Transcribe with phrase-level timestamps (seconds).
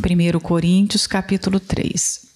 [0.00, 2.30] 1 Coríntios capítulo 3.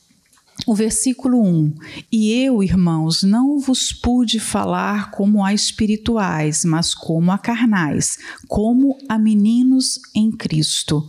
[0.66, 1.74] O versículo 1:
[2.12, 8.98] E eu, irmãos, não vos pude falar como a espirituais, mas como a carnais, como
[9.08, 11.08] a meninos em Cristo.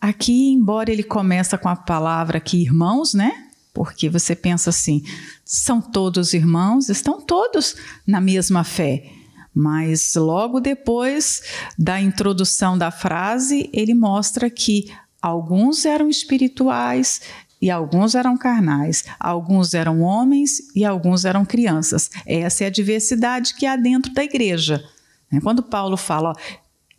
[0.00, 3.32] Aqui, embora ele começa com a palavra aqui irmãos, né?
[3.72, 5.02] Porque você pensa assim,
[5.44, 7.76] são todos irmãos, estão todos
[8.06, 9.10] na mesma fé.
[9.54, 11.42] Mas logo depois
[11.78, 14.90] da introdução da frase, ele mostra que
[15.22, 17.20] alguns eram espirituais
[17.60, 22.10] e alguns eram carnais, alguns eram homens e alguns eram crianças.
[22.26, 24.84] Essa é a diversidade que há dentro da igreja.
[25.30, 25.40] Né?
[25.40, 26.34] Quando Paulo fala, ó,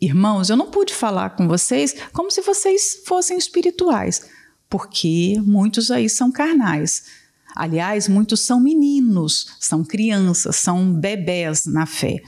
[0.00, 4.26] irmãos, eu não pude falar com vocês como se vocês fossem espirituais,
[4.70, 7.04] porque muitos aí são carnais.
[7.54, 12.22] Aliás, muitos são meninos, são crianças, são bebés na fé.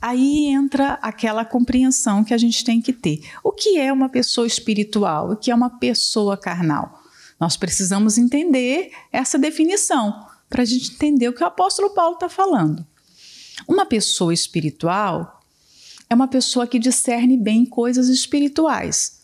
[0.00, 3.20] Aí entra aquela compreensão que a gente tem que ter.
[3.42, 5.32] O que é uma pessoa espiritual?
[5.32, 7.02] O que é uma pessoa carnal?
[7.40, 12.28] Nós precisamos entender essa definição para a gente entender o que o apóstolo Paulo está
[12.28, 12.86] falando.
[13.66, 15.40] Uma pessoa espiritual
[16.08, 19.18] é uma pessoa que discerne bem coisas espirituais.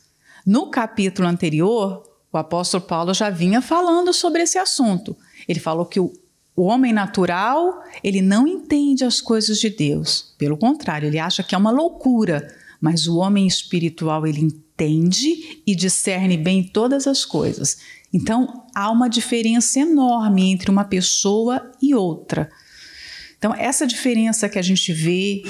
[0.45, 2.03] No capítulo anterior,
[2.33, 5.17] o apóstolo Paulo já vinha falando sobre esse assunto.
[5.49, 6.13] Ele falou que o,
[6.57, 10.35] o homem natural, ele não entende as coisas de Deus.
[10.39, 12.47] Pelo contrário, ele acha que é uma loucura.
[12.81, 17.79] Mas o homem espiritual, ele entende e discerne bem todas as coisas.
[18.13, 22.49] Então, há uma diferença enorme entre uma pessoa e outra.
[23.37, 25.43] Então, essa diferença que a gente vê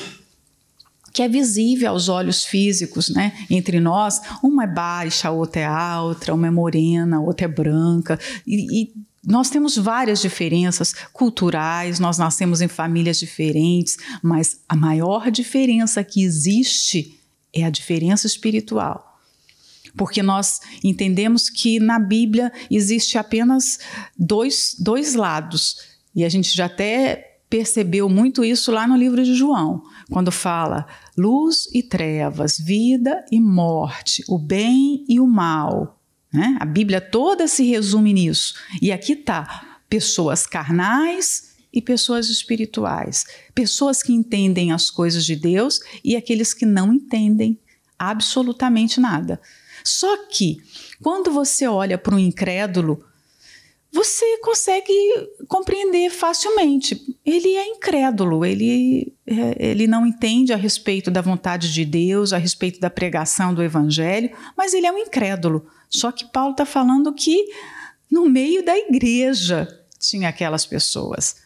[1.12, 3.32] que é visível aos olhos físicos, né?
[3.48, 7.48] Entre nós, uma é baixa, a outra é alta, uma é morena, a outra é
[7.48, 8.92] branca, e, e
[9.26, 16.22] nós temos várias diferenças culturais, nós nascemos em famílias diferentes, mas a maior diferença que
[16.22, 17.20] existe
[17.52, 19.18] é a diferença espiritual.
[19.96, 23.78] Porque nós entendemos que na Bíblia existe apenas
[24.18, 25.76] dois, dois lados,
[26.14, 30.86] e a gente já até percebeu muito isso lá no livro de João, quando fala
[31.16, 36.00] luz e trevas, vida e morte, o bem e o mal.
[36.34, 36.56] Né?
[36.58, 38.54] A Bíblia toda se resume nisso.
[38.82, 43.24] E aqui está: pessoas carnais e pessoas espirituais,
[43.54, 47.56] pessoas que entendem as coisas de Deus e aqueles que não entendem
[47.96, 49.40] absolutamente nada.
[49.84, 50.58] Só que,
[51.00, 53.04] quando você olha para um incrédulo,
[53.92, 54.92] você consegue
[55.46, 57.00] compreender facilmente.
[57.24, 62.38] Ele é incrédulo, ele, é, ele não entende a respeito da vontade de Deus, a
[62.38, 65.64] respeito da pregação do Evangelho, mas ele é um incrédulo.
[65.88, 67.46] Só que Paulo está falando que
[68.10, 69.68] no meio da igreja
[69.98, 71.36] tinha aquelas pessoas.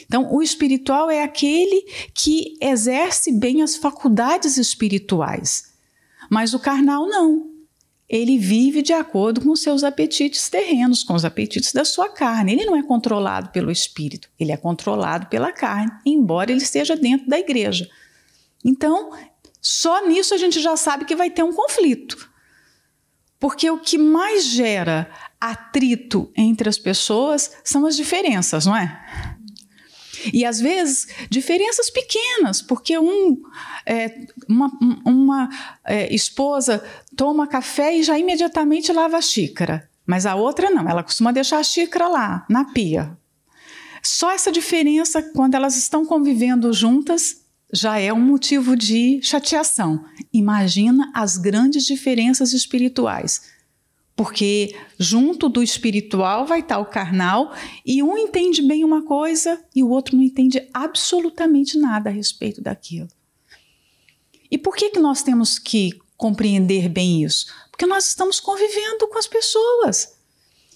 [0.00, 1.82] Então, o espiritual é aquele
[2.14, 5.74] que exerce bem as faculdades espirituais,
[6.30, 7.58] mas o carnal não
[8.08, 12.52] ele vive de acordo com seus apetites terrenos, com os apetites da sua carne.
[12.52, 17.28] Ele não é controlado pelo espírito, ele é controlado pela carne, embora ele esteja dentro
[17.28, 17.88] da igreja.
[18.64, 19.12] Então,
[19.60, 22.30] só nisso a gente já sabe que vai ter um conflito.
[23.38, 25.10] Porque o que mais gera
[25.40, 29.36] atrito entre as pessoas são as diferenças, não é?
[30.32, 33.40] E às vezes diferenças pequenas, porque um,
[33.86, 34.70] é, uma,
[35.04, 35.48] uma
[35.84, 36.82] é, esposa
[37.16, 41.58] toma café e já imediatamente lava a xícara, mas a outra não, ela costuma deixar
[41.58, 43.16] a xícara lá, na pia.
[44.02, 50.04] Só essa diferença, quando elas estão convivendo juntas, já é um motivo de chateação.
[50.32, 53.58] Imagina as grandes diferenças espirituais
[54.18, 57.54] porque junto do espiritual vai estar o carnal
[57.86, 62.60] e um entende bem uma coisa e o outro não entende absolutamente nada a respeito
[62.60, 63.06] daquilo.
[64.50, 67.46] E por que, que nós temos que compreender bem isso?
[67.70, 70.16] Porque nós estamos convivendo com as pessoas.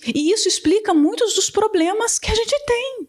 [0.07, 3.09] E isso explica muitos dos problemas que a gente tem.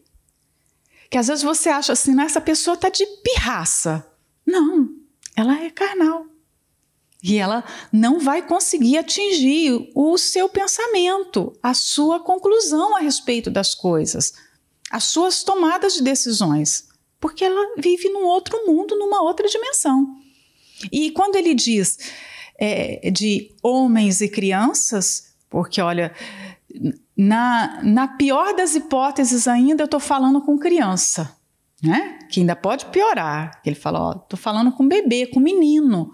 [1.14, 4.04] Que às vezes você acha assim, essa pessoa está de pirraça.
[4.44, 4.88] Não,
[5.36, 6.26] ela é carnal.
[7.22, 7.62] E ela
[7.92, 14.32] não vai conseguir atingir o seu pensamento, a sua conclusão a respeito das coisas,
[14.90, 16.88] as suas tomadas de decisões,
[17.20, 20.16] porque ela vive num outro mundo, numa outra dimensão.
[20.90, 21.96] E quando ele diz
[22.58, 26.12] é, de homens e crianças, porque olha,
[27.16, 31.36] na, na pior das hipóteses ainda eu estou falando com criança,
[31.82, 32.18] né?
[32.30, 33.60] Que ainda pode piorar.
[33.64, 36.12] Ele fala, ó, estou falando com bebê, com menino.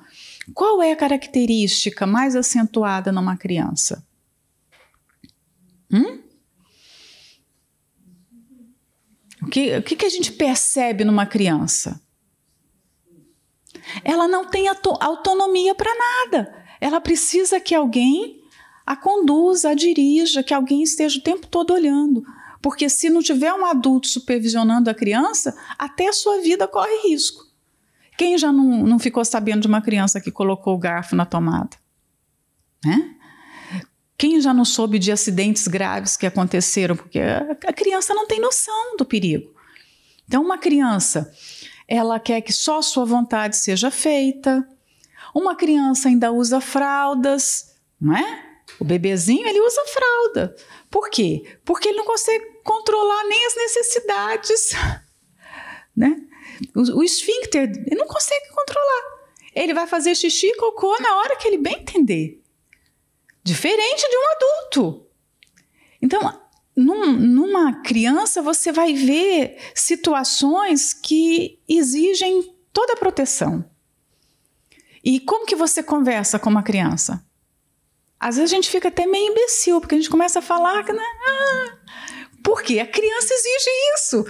[0.54, 4.06] Qual é a característica mais acentuada numa criança?
[5.92, 6.20] Hum?
[9.42, 12.00] O que, o que a gente percebe numa criança?
[14.04, 16.64] Ela não tem autonomia para nada.
[16.80, 18.39] Ela precisa que alguém
[18.86, 22.22] a conduza, a dirija, que alguém esteja o tempo todo olhando.
[22.62, 27.44] Porque se não tiver um adulto supervisionando a criança, até a sua vida corre risco.
[28.18, 31.76] Quem já não, não ficou sabendo de uma criança que colocou o garfo na tomada?
[32.84, 33.14] Né?
[34.18, 36.94] Quem já não soube de acidentes graves que aconteceram?
[36.94, 39.50] Porque a criança não tem noção do perigo.
[40.28, 41.32] Então, uma criança,
[41.88, 44.68] ela quer que só sua vontade seja feita.
[45.34, 48.49] Uma criança ainda usa fraldas, não é?
[48.80, 50.56] O bebezinho, ele usa fralda.
[50.90, 51.58] Por quê?
[51.64, 54.70] Porque ele não consegue controlar nem as necessidades,
[55.94, 56.16] né?
[56.74, 59.20] O, o esfíncter, ele não consegue controlar.
[59.54, 62.42] Ele vai fazer xixi e cocô na hora que ele bem entender.
[63.44, 65.06] Diferente de um adulto.
[66.00, 66.40] Então,
[66.74, 73.68] num, numa criança, você vai ver situações que exigem toda a proteção.
[75.04, 77.24] E como que você conversa com uma criança?
[78.20, 81.02] Às vezes a gente fica até meio imbecil, porque a gente começa a falar, né?
[81.26, 81.78] Ah,
[82.42, 84.26] porque a criança exige isso.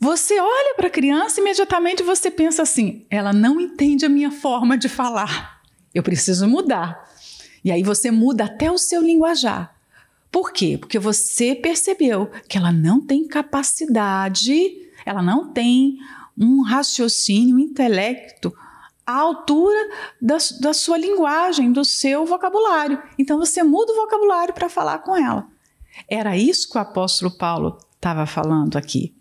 [0.00, 4.30] Você olha para a criança e imediatamente você pensa assim: ela não entende a minha
[4.30, 5.60] forma de falar.
[5.94, 7.04] Eu preciso mudar.
[7.62, 9.74] E aí você muda até o seu linguajar.
[10.30, 10.76] Por quê?
[10.78, 15.98] Porque você percebeu que ela não tem capacidade, ela não tem
[16.36, 18.52] um raciocínio, um intelecto
[19.06, 19.78] à altura
[20.20, 23.02] da, da sua linguagem, do seu vocabulário.
[23.18, 25.46] Então você muda o vocabulário para falar com ela.
[26.08, 29.14] Era isso que o apóstolo Paulo estava falando aqui.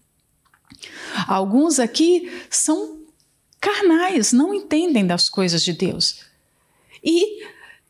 [1.27, 3.03] Alguns aqui são
[3.59, 6.25] carnais, não entendem das coisas de Deus.
[7.03, 7.43] E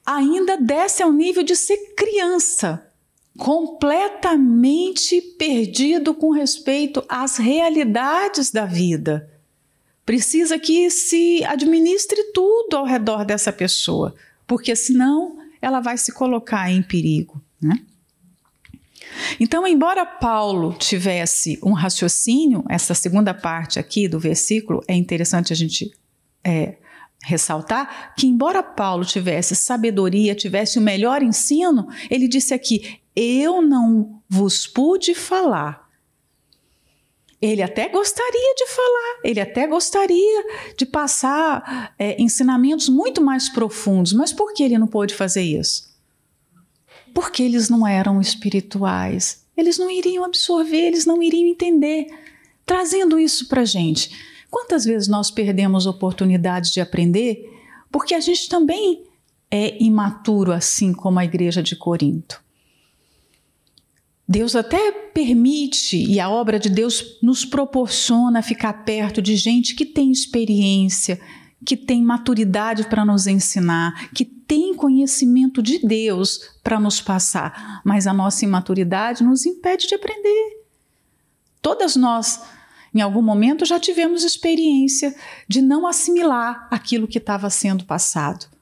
[0.05, 2.87] ainda desce ao nível de ser criança,
[3.37, 9.32] completamente perdido com respeito às realidades da vida.
[10.05, 14.13] Precisa que se administre tudo ao redor dessa pessoa,
[14.45, 17.41] porque senão ela vai se colocar em perigo.
[17.61, 17.79] Né?
[19.39, 25.55] Então, embora Paulo tivesse um raciocínio, essa segunda parte aqui do versículo é interessante a
[25.55, 25.91] gente
[26.43, 26.77] é,
[27.23, 34.21] ressaltar que, embora Paulo tivesse sabedoria, tivesse o melhor ensino, ele disse aqui: Eu não
[34.27, 35.82] vos pude falar.
[37.43, 40.45] Ele até gostaria de falar, ele até gostaria
[40.77, 45.93] de passar é, ensinamentos muito mais profundos, mas por que ele não pôde fazer isso?
[47.13, 49.43] porque eles não eram espirituais.
[49.55, 52.07] Eles não iriam absorver, eles não iriam entender.
[52.65, 54.09] Trazendo isso para a gente,
[54.49, 57.49] quantas vezes nós perdemos oportunidades de aprender
[57.91, 59.03] porque a gente também
[59.51, 62.42] é imaturo, assim como a igreja de Corinto?
[64.27, 69.85] Deus até permite, e a obra de Deus nos proporciona ficar perto de gente que
[69.85, 71.19] tem experiência,
[71.65, 78.07] que tem maturidade para nos ensinar, que tem conhecimento de Deus para nos passar, mas
[78.07, 80.63] a nossa imaturidade nos impede de aprender.
[81.61, 82.41] Todas nós,
[82.93, 85.15] em algum momento, já tivemos experiência
[85.47, 88.52] de não assimilar aquilo que estava sendo passado.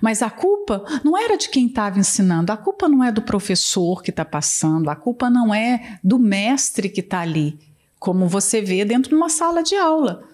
[0.00, 4.02] Mas a culpa não era de quem estava ensinando, a culpa não é do professor
[4.02, 7.58] que está passando, a culpa não é do mestre que está ali,
[7.98, 10.24] como você vê dentro de uma sala de aula.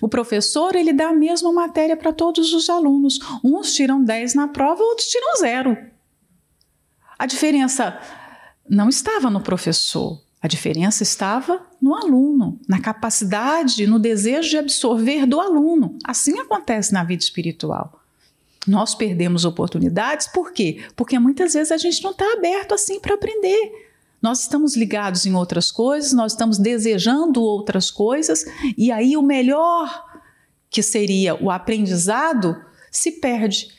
[0.00, 3.18] O professor ele dá a mesma matéria para todos os alunos.
[3.42, 5.76] Uns tiram 10 na prova, outros tiram zero.
[7.18, 7.98] A diferença
[8.68, 15.26] não estava no professor, a diferença estava no aluno, na capacidade, no desejo de absorver
[15.26, 15.98] do aluno.
[16.04, 18.00] Assim acontece na vida espiritual.
[18.66, 20.84] Nós perdemos oportunidades por quê?
[20.96, 23.86] Porque muitas vezes a gente não está aberto assim para aprender.
[24.20, 28.44] Nós estamos ligados em outras coisas, nós estamos desejando outras coisas,
[28.76, 30.04] e aí o melhor
[30.70, 32.56] que seria o aprendizado
[32.90, 33.76] se perde.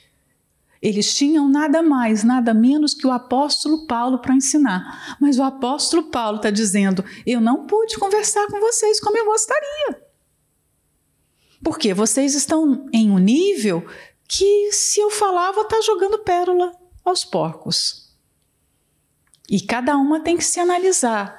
[0.81, 5.17] Eles tinham nada mais, nada menos que o apóstolo Paulo para ensinar.
[5.19, 10.01] Mas o apóstolo Paulo está dizendo: eu não pude conversar com vocês como eu gostaria.
[11.63, 13.85] Porque vocês estão em um nível
[14.27, 16.71] que, se eu falar, vou estar tá jogando pérola
[17.03, 18.07] aos porcos.
[19.49, 21.37] E cada uma tem que se analisar,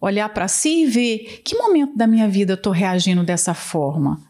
[0.00, 4.20] olhar para si e ver que momento da minha vida eu estou reagindo dessa forma.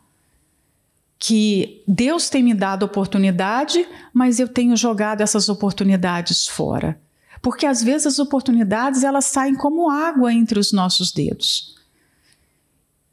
[1.18, 7.00] Que Deus tem me dado oportunidade, mas eu tenho jogado essas oportunidades fora.
[7.40, 11.76] Porque às vezes as oportunidades elas saem como água entre os nossos dedos.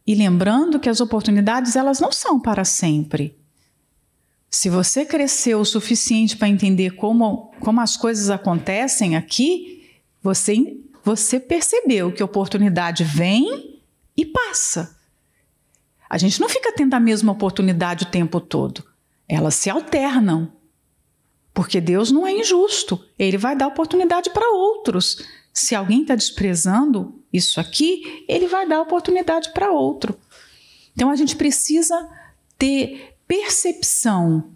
[0.06, 3.36] E lembrando que as oportunidades elas não são para sempre.
[4.56, 9.86] Se você cresceu o suficiente para entender como, como as coisas acontecem aqui,
[10.24, 13.82] você, você percebeu que a oportunidade vem
[14.16, 14.98] e passa.
[16.10, 18.82] A gente não fica tendo a mesma oportunidade o tempo todo.
[19.28, 20.54] Elas se alternam.
[21.54, 25.18] Porque Deus não é injusto, ele vai dar oportunidade para outros.
[25.54, 30.18] Se alguém está desprezando isso aqui, ele vai dar oportunidade para outro.
[30.94, 32.10] Então a gente precisa
[32.58, 34.52] ter percepção.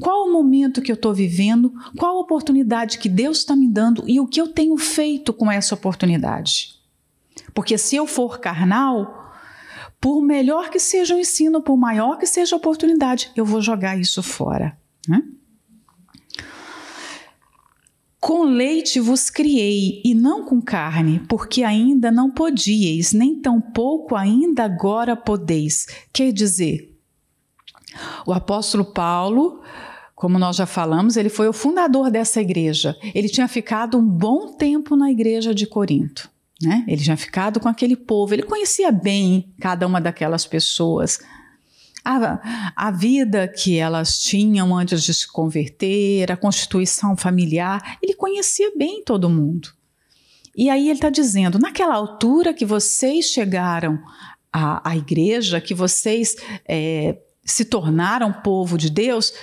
[0.00, 1.72] Qual o momento que eu estou vivendo?
[1.96, 5.50] Qual a oportunidade que Deus está me dando e o que eu tenho feito com
[5.50, 6.74] essa oportunidade?
[7.52, 9.32] Porque se eu for carnal,
[10.00, 13.98] por melhor que seja o ensino, por maior que seja a oportunidade, eu vou jogar
[13.98, 14.76] isso fora.
[15.08, 15.22] Né?
[18.20, 24.64] Com leite vos criei, e não com carne, porque ainda não podíeis, nem tampouco ainda
[24.64, 25.86] agora podeis.
[26.12, 26.93] Quer dizer,
[28.26, 29.62] o apóstolo Paulo,
[30.14, 32.96] como nós já falamos, ele foi o fundador dessa igreja.
[33.14, 36.30] Ele tinha ficado um bom tempo na igreja de Corinto.
[36.62, 36.84] Né?
[36.86, 41.18] Ele tinha ficado com aquele povo, ele conhecia bem cada uma daquelas pessoas
[42.04, 48.70] a, a vida que elas tinham antes de se converter, a constituição familiar, ele conhecia
[48.76, 49.70] bem todo mundo.
[50.54, 53.98] E aí ele está dizendo: naquela altura que vocês chegaram
[54.52, 56.36] à, à igreja, que vocês
[56.68, 59.34] é, se tornaram povo de Deus,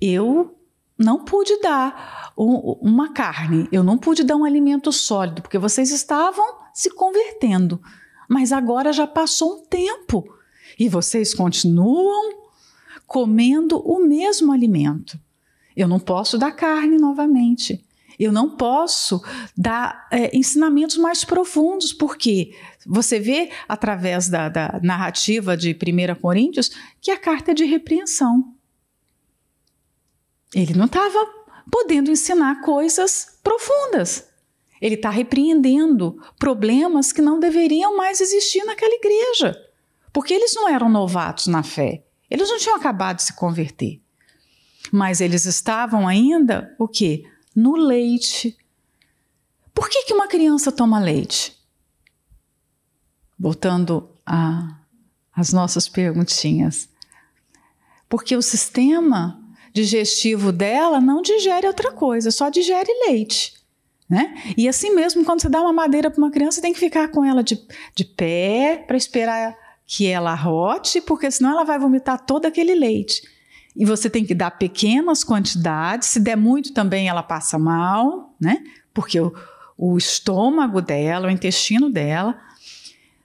[0.00, 0.56] eu
[0.98, 5.90] não pude dar um, uma carne, eu não pude dar um alimento sólido, porque vocês
[5.90, 7.80] estavam se convertendo.
[8.28, 10.24] Mas agora já passou um tempo
[10.78, 12.40] e vocês continuam
[13.06, 15.18] comendo o mesmo alimento.
[15.76, 17.84] Eu não posso dar carne novamente.
[18.22, 19.20] Eu não posso
[19.58, 26.70] dar é, ensinamentos mais profundos, porque você vê através da, da narrativa de 1 Coríntios
[27.00, 28.54] que a carta é de repreensão.
[30.54, 31.18] Ele não estava
[31.68, 34.28] podendo ensinar coisas profundas.
[34.80, 39.56] Ele está repreendendo problemas que não deveriam mais existir naquela igreja.
[40.12, 42.04] Porque eles não eram novatos na fé.
[42.30, 44.00] Eles não tinham acabado de se converter.
[44.92, 47.24] Mas eles estavam ainda o quê?
[47.54, 48.56] No leite.
[49.74, 51.56] Por que, que uma criança toma leite?
[53.38, 54.08] Voltando
[55.34, 56.88] às nossas perguntinhas.
[58.08, 59.40] Porque o sistema
[59.72, 63.54] digestivo dela não digere outra coisa, só digere leite.
[64.08, 64.34] Né?
[64.58, 67.24] E assim mesmo, quando você dá uma madeira para uma criança, tem que ficar com
[67.24, 67.58] ela de,
[67.94, 69.56] de pé para esperar
[69.86, 73.22] que ela rote, porque senão ela vai vomitar todo aquele leite.
[73.74, 78.62] E você tem que dar pequenas quantidades, se der muito também ela passa mal, né?
[78.92, 79.32] Porque o,
[79.76, 82.38] o estômago dela, o intestino dela,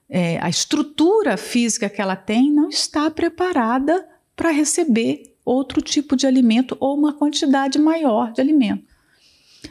[0.10, 6.26] é, a estrutura física que ela tem não está preparada para receber outro tipo de
[6.26, 8.84] alimento ou uma quantidade maior de alimento.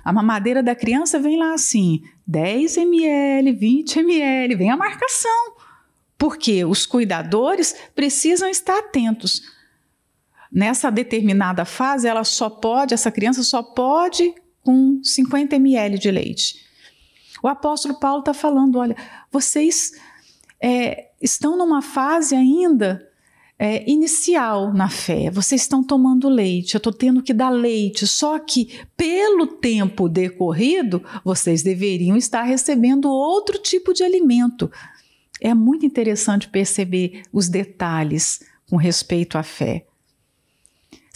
[0.05, 5.57] A mamadeira da criança vem lá assim, 10 ml, 20 ml, vem a marcação
[6.19, 9.43] porque os cuidadores precisam estar atentos.
[10.53, 16.67] Nessa determinada fase, ela só pode, essa criança só pode com 50 ml de leite.
[17.43, 18.97] O apóstolo Paulo está falando: olha,
[19.31, 19.93] vocês
[20.61, 23.07] é, estão numa fase ainda
[23.59, 28.39] é, inicial na fé, vocês estão tomando leite, eu estou tendo que dar leite, só
[28.39, 34.71] que pelo tempo decorrido, vocês deveriam estar recebendo outro tipo de alimento
[35.41, 39.87] é muito interessante perceber os detalhes com respeito à fé.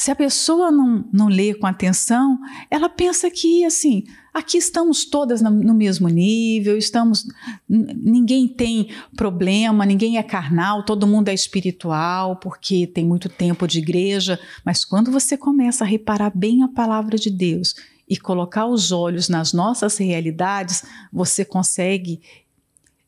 [0.00, 2.38] Se a pessoa não, não lê com atenção,
[2.70, 7.26] ela pensa que, assim, aqui estamos todas no mesmo nível, estamos,
[7.68, 13.80] ninguém tem problema, ninguém é carnal, todo mundo é espiritual, porque tem muito tempo de
[13.80, 14.40] igreja.
[14.64, 17.74] Mas quando você começa a reparar bem a palavra de Deus
[18.08, 22.22] e colocar os olhos nas nossas realidades, você consegue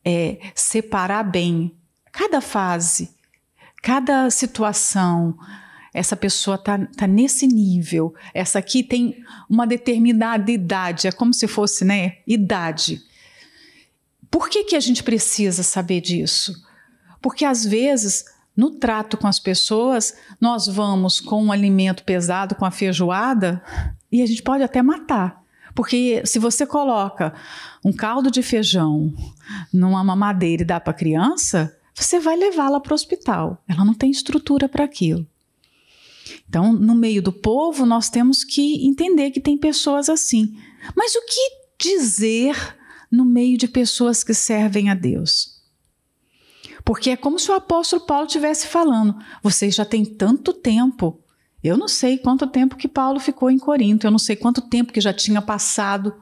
[0.05, 1.75] é, separar bem
[2.13, 3.09] cada fase,
[3.83, 5.39] cada situação.
[5.93, 8.15] Essa pessoa está tá nesse nível.
[8.33, 12.19] Essa aqui tem uma determinada idade, é como se fosse, né?
[12.27, 13.03] Idade.
[14.31, 16.55] Por que, que a gente precisa saber disso?
[17.21, 18.25] Porque às vezes,
[18.57, 23.63] no trato com as pessoas, nós vamos com um alimento pesado, com a feijoada,
[24.11, 25.43] e a gente pode até matar.
[25.75, 27.35] Porque se você coloca
[27.85, 29.15] um caldo de feijão
[29.73, 33.63] numa mamadeira e dá para a criança, você vai levá-la para o hospital.
[33.69, 35.27] Ela não tem estrutura para aquilo.
[36.49, 40.57] Então, no meio do povo, nós temos que entender que tem pessoas assim.
[40.97, 42.57] Mas o que dizer
[43.11, 45.61] no meio de pessoas que servem a Deus?
[46.85, 51.23] Porque é como se o apóstolo Paulo estivesse falando: vocês já têm tanto tempo
[51.63, 54.93] eu não sei quanto tempo que Paulo ficou em Corinto, eu não sei quanto tempo
[54.93, 56.13] que já tinha passado.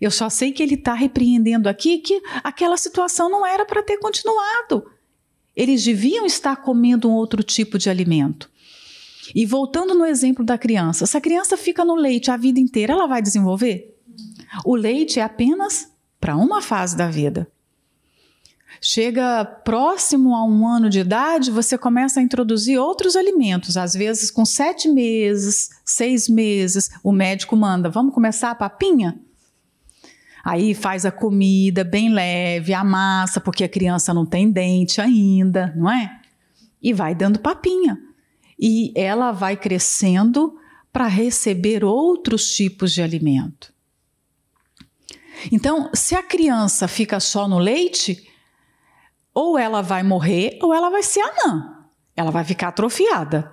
[0.00, 3.98] Eu só sei que ele está repreendendo aqui que aquela situação não era para ter
[3.98, 4.90] continuado.
[5.54, 8.50] Eles deviam estar comendo um outro tipo de alimento.
[9.34, 12.92] E voltando no exemplo da criança, se a criança fica no leite a vida inteira,
[12.92, 13.96] ela vai desenvolver?
[14.64, 15.90] O leite é apenas
[16.20, 17.48] para uma fase da vida.
[18.80, 23.76] Chega próximo a um ano de idade, você começa a introduzir outros alimentos.
[23.76, 29.18] Às vezes, com sete meses, seis meses, o médico manda: vamos começar a papinha?
[30.44, 35.72] Aí faz a comida bem leve, a massa, porque a criança não tem dente ainda,
[35.76, 36.20] não é?
[36.80, 37.98] E vai dando papinha.
[38.58, 40.58] E ela vai crescendo
[40.92, 43.72] para receber outros tipos de alimento.
[45.52, 48.26] Então, se a criança fica só no leite,
[49.36, 51.84] ou ela vai morrer ou ela vai ser anã.
[52.16, 53.52] Ela vai ficar atrofiada.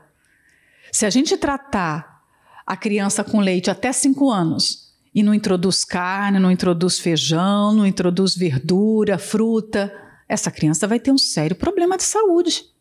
[0.93, 2.24] Se a gente tratar
[2.65, 7.86] a criança com leite até 5 anos e não introduz carne, não introduz feijão, não
[7.86, 9.93] introduz verdura, fruta,
[10.29, 12.73] essa criança vai ter um sério problema de saúde.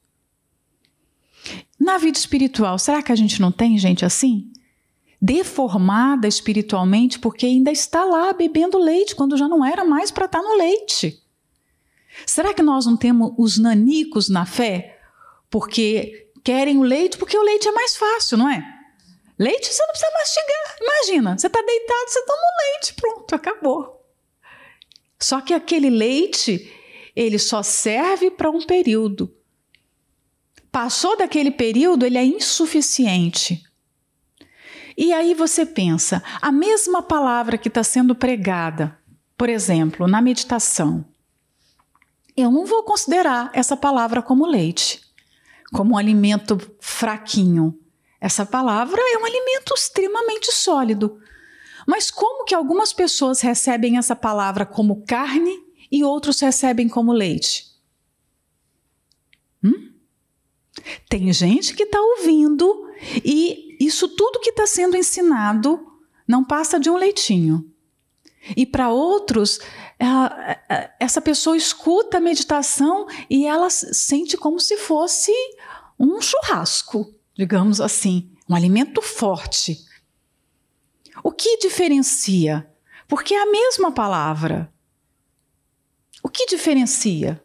[1.83, 4.53] Na vida espiritual, será que a gente não tem gente assim?
[5.21, 10.39] Deformada espiritualmente porque ainda está lá bebendo leite quando já não era mais para estar
[10.39, 11.21] tá no leite.
[12.25, 14.97] Será que nós não temos os nanicos na fé?
[15.51, 18.63] Porque querem o leite, porque o leite é mais fácil, não é?
[19.37, 20.77] Leite você não precisa mastigar.
[20.81, 24.07] Imagina, você está deitado, você toma o leite, pronto, acabou.
[25.19, 26.73] Só que aquele leite,
[27.17, 29.35] ele só serve para um período.
[30.73, 33.63] Passou daquele período, ele é insuficiente.
[34.97, 38.99] E aí você pensa, a mesma palavra que está sendo pregada,
[39.37, 41.05] por exemplo, na meditação,
[42.35, 45.03] eu não vou considerar essa palavra como leite,
[45.73, 47.79] como um alimento fraquinho.
[48.19, 51.21] Essa palavra é um alimento extremamente sólido.
[51.87, 55.55] Mas como que algumas pessoas recebem essa palavra como carne
[55.91, 57.67] e outros recebem como leite?
[59.63, 59.92] Hum?
[61.09, 62.89] Tem gente que está ouvindo
[63.25, 65.87] e isso tudo que está sendo ensinado
[66.27, 67.69] não passa de um leitinho.
[68.57, 69.61] E para outros,
[70.99, 75.33] essa pessoa escuta a meditação e ela sente como se fosse
[75.99, 79.79] um churrasco, digamos assim, um alimento forte.
[81.23, 82.69] O que diferencia?
[83.07, 84.73] Porque é a mesma palavra.
[86.23, 87.45] O que diferencia?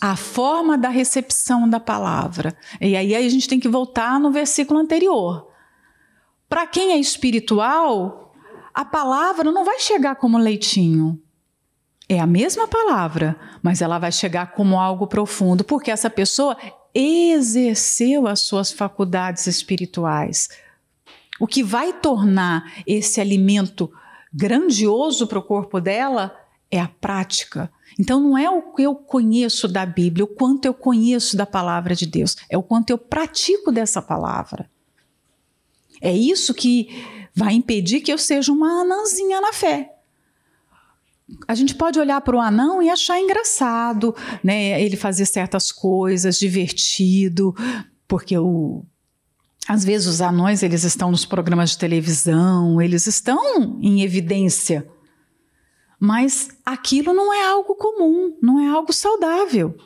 [0.00, 2.56] A forma da recepção da palavra.
[2.80, 5.48] E aí a gente tem que voltar no versículo anterior.
[6.48, 8.34] Para quem é espiritual,
[8.72, 11.20] a palavra não vai chegar como leitinho.
[12.08, 16.56] É a mesma palavra, mas ela vai chegar como algo profundo, porque essa pessoa
[16.94, 20.48] exerceu as suas faculdades espirituais.
[21.40, 23.92] O que vai tornar esse alimento
[24.32, 26.34] grandioso para o corpo dela
[26.70, 27.70] é a prática.
[27.98, 31.94] Então não é o que eu conheço da Bíblia, o quanto eu conheço da palavra
[31.94, 34.68] de Deus, é o quanto eu pratico dessa palavra.
[36.00, 36.88] É isso que
[37.34, 39.92] vai impedir que eu seja uma anãzinha na fé.
[41.48, 44.80] A gente pode olhar para o anão e achar engraçado, né?
[44.80, 47.54] Ele fazer certas coisas, divertido,
[48.06, 48.84] porque o,
[49.66, 54.86] às vezes os anões eles estão nos programas de televisão, eles estão em evidência.
[55.98, 59.76] Mas aquilo não é algo comum, não é algo saudável.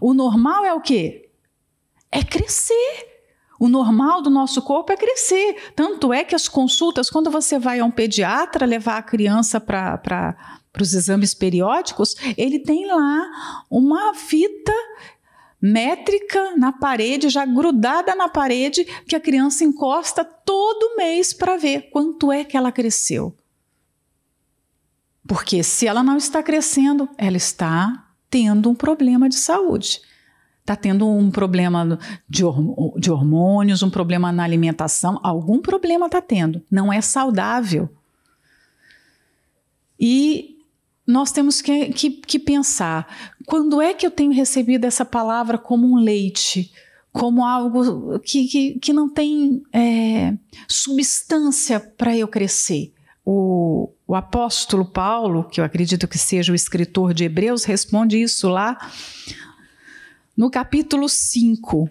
[0.00, 1.30] O normal é o quê?
[2.10, 3.08] É crescer.
[3.60, 5.72] O normal do nosso corpo é crescer.
[5.76, 10.60] Tanto é que as consultas, quando você vai a um pediatra levar a criança para
[10.80, 13.30] os exames periódicos, ele tem lá
[13.70, 14.72] uma fita
[15.60, 21.88] métrica na parede, já grudada na parede, que a criança encosta todo mês para ver
[21.90, 23.32] quanto é que ela cresceu.
[25.32, 30.02] Porque se ela não está crescendo, ela está tendo um problema de saúde
[30.60, 32.44] está tendo um problema de,
[33.10, 37.88] hormônios, um problema na alimentação, algum problema está tendo, não é saudável.
[39.98, 40.58] E
[41.04, 43.08] nós temos que, que, que, pensar:
[43.46, 46.70] quando é que eu tenho recebido essa palavra como um leite,
[47.10, 50.36] como algo que, que, que não tem é,
[50.68, 52.92] substância para eu crescer?
[53.24, 58.46] O, o apóstolo Paulo, que eu acredito que seja o escritor de Hebreus, responde isso
[58.46, 58.76] lá
[60.36, 61.88] no capítulo 5,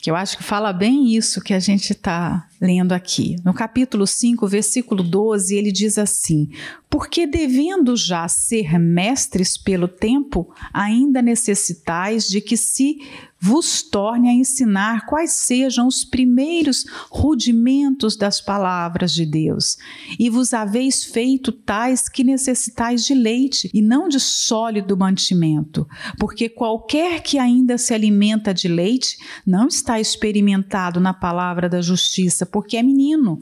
[0.00, 3.36] que eu acho que fala bem isso que a gente está lendo aqui.
[3.44, 6.50] No capítulo 5, versículo 12, ele diz assim:
[6.90, 12.98] Porque devendo já ser mestres pelo tempo, ainda necessitais de que se
[13.40, 19.76] vos torne a ensinar quais sejam os primeiros rudimentos das palavras de Deus.
[20.18, 25.86] E vos haveis feito tais que necessitais de leite e não de sólido mantimento,
[26.18, 29.16] porque qualquer que ainda se alimenta de leite
[29.46, 33.38] não está experimentado na palavra da justiça, porque é menino.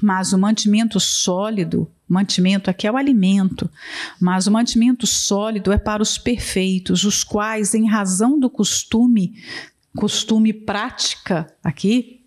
[0.00, 3.70] Mas o mantimento sólido, mantimento aqui é o alimento,
[4.20, 9.34] mas o mantimento sólido é para os perfeitos, os quais, em razão do costume,
[9.96, 12.24] costume prática aqui,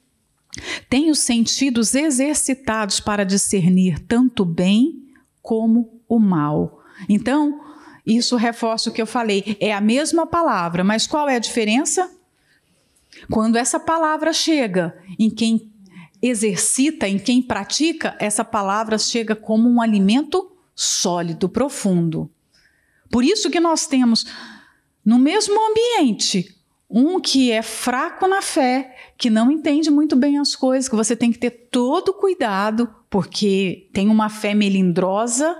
[0.89, 5.04] têm os sentidos exercitados para discernir tanto o bem
[5.41, 6.84] como o mal.
[7.08, 7.62] Então,
[8.06, 12.10] isso reforça o que eu falei, é a mesma palavra, mas qual é a diferença?
[13.30, 15.68] Quando essa palavra chega em quem
[16.21, 22.29] exercita, em quem pratica, essa palavra chega como um alimento sólido, profundo.
[23.10, 24.25] Por isso que nós temos
[25.03, 26.55] no mesmo ambiente
[26.89, 31.15] um que é fraco na fé, que não entende muito bem as coisas, que você
[31.15, 35.55] tem que ter todo cuidado, porque tem uma fé melindrosa,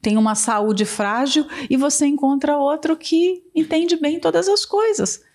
[0.00, 5.27] tem uma saúde frágil, e você encontra outro que entende bem todas as coisas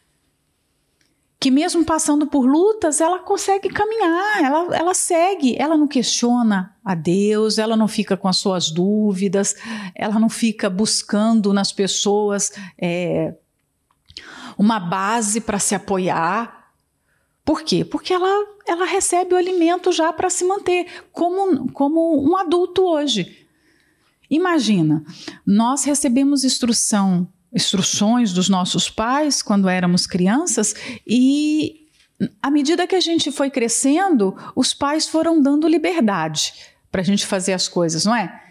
[1.44, 6.96] que mesmo passando por lutas, ela consegue caminhar, ela, ela segue, ela não questiona a
[6.96, 9.54] Deus, ela não fica com as suas dúvidas,
[9.94, 13.36] ela não fica buscando nas pessoas é,
[14.58, 16.72] uma base para se apoiar.
[17.44, 17.84] Por quê?
[17.84, 23.46] Porque ela, ela recebe o alimento já para se manter, como, como um adulto hoje.
[24.30, 25.04] Imagina,
[25.46, 31.84] nós recebemos instrução instruções dos nossos pais quando éramos crianças e
[32.42, 36.54] à medida que a gente foi crescendo, os pais foram dando liberdade
[36.92, 38.42] para a gente fazer as coisas, não é?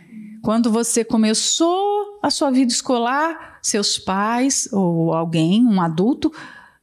[0.43, 6.33] Quando você começou a sua vida escolar, seus pais ou alguém, um adulto,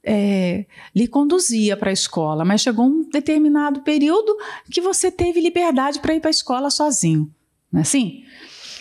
[0.01, 4.35] é, lhe conduzia para a escola, mas chegou um determinado período
[4.71, 7.29] que você teve liberdade para ir para a escola sozinho,
[7.71, 8.23] não é assim?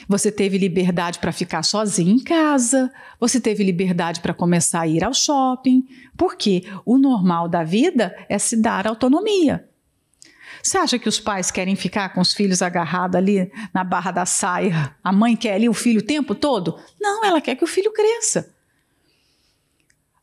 [0.08, 2.90] Você teve liberdade para ficar sozinho em casa,
[3.20, 8.38] você teve liberdade para começar a ir ao shopping, porque o normal da vida é
[8.38, 9.68] se dar autonomia.
[10.62, 14.24] Você acha que os pais querem ficar com os filhos agarrados ali na barra da
[14.24, 14.96] saia?
[15.04, 16.80] A mãe quer ali o filho o tempo todo?
[16.98, 18.54] Não, ela quer que o filho cresça.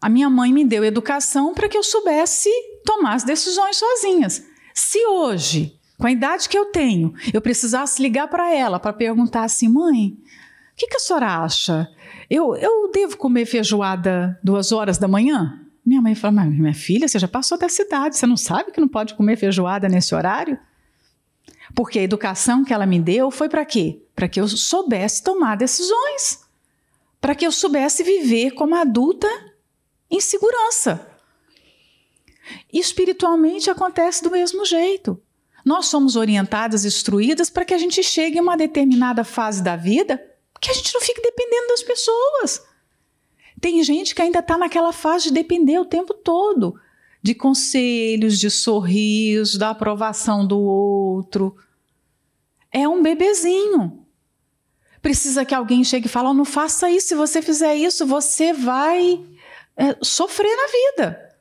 [0.02, 2.50] A minha mãe me deu educação para que eu soubesse
[2.84, 4.44] tomar as decisões sozinhas.
[4.74, 9.44] Se hoje com a idade que eu tenho, eu precisasse ligar para ela para perguntar
[9.44, 10.18] assim, mãe,
[10.74, 11.90] o que, que, a senhora acha?
[12.30, 15.62] Eu, eu devo comer feijoada duas horas da manhã?
[15.86, 18.82] Minha mãe fala, mas minha filha, você já passou da cidade, você não sabe que
[18.82, 20.60] não pode comer feijoada nesse horário?
[21.74, 24.02] Porque a educação que ela me deu foi para quê?
[24.14, 26.42] Para que eu soubesse tomar decisões,
[27.22, 29.28] para que eu soubesse viver como adulta
[30.12, 31.08] em segurança.
[32.72, 35.22] E espiritualmente acontece do mesmo jeito.
[35.66, 40.24] Nós somos orientadas, instruídas para que a gente chegue a uma determinada fase da vida
[40.62, 42.64] que a gente não fique dependendo das pessoas.
[43.60, 46.80] Tem gente que ainda está naquela fase de depender o tempo todo
[47.26, 51.58] de conselhos, de sorrisos, da aprovação do outro.
[52.72, 54.06] É um bebezinho.
[55.02, 58.54] Precisa que alguém chegue e fale: oh, não faça isso, se você fizer isso, você
[58.54, 59.26] vai
[59.76, 61.35] é, sofrer na vida.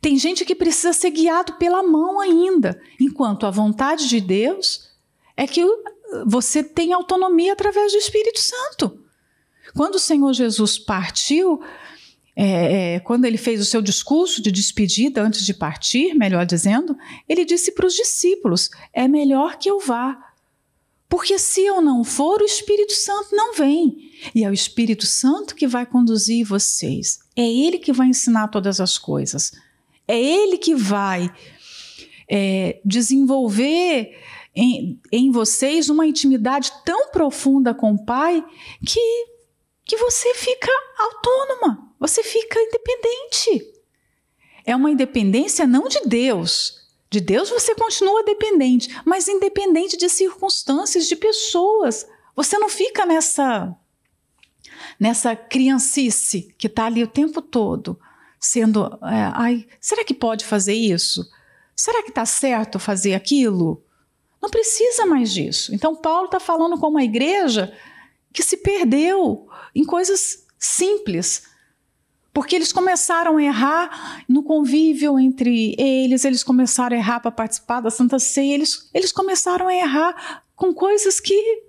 [0.00, 4.88] Tem gente que precisa ser guiado pela mão ainda, enquanto a vontade de Deus
[5.36, 5.64] é que
[6.26, 9.04] você tem autonomia através do Espírito Santo.
[9.74, 11.60] Quando o Senhor Jesus partiu,
[12.34, 16.96] é, é, quando ele fez o seu discurso de despedida antes de partir, melhor dizendo,
[17.28, 20.16] ele disse para os discípulos: é melhor que eu vá.
[21.08, 24.10] Porque se eu não for, o Espírito Santo não vem.
[24.34, 27.18] E é o Espírito Santo que vai conduzir vocês.
[27.34, 29.52] É ele que vai ensinar todas as coisas.
[30.08, 31.30] É ele que vai
[32.28, 34.18] é, desenvolver
[34.54, 38.42] em, em vocês uma intimidade tão profunda com o Pai
[38.84, 39.26] que,
[39.84, 43.72] que você fica autônoma, você fica independente.
[44.64, 46.88] É uma independência não de Deus.
[47.10, 52.06] De Deus você continua dependente, mas independente de circunstâncias, de pessoas.
[52.34, 53.76] Você não fica nessa
[54.98, 57.98] nessa criancice que está ali o tempo todo
[58.38, 61.28] sendo, é, ai, será que pode fazer isso?
[61.74, 63.84] Será que está certo fazer aquilo?
[64.40, 65.74] Não precisa mais disso.
[65.74, 67.72] Então, Paulo está falando com uma igreja
[68.32, 71.44] que se perdeu em coisas simples.
[72.32, 77.80] Porque eles começaram a errar no convívio entre eles, eles começaram a errar para participar
[77.80, 81.62] da Santa Ceia, eles, eles começaram a errar com coisas que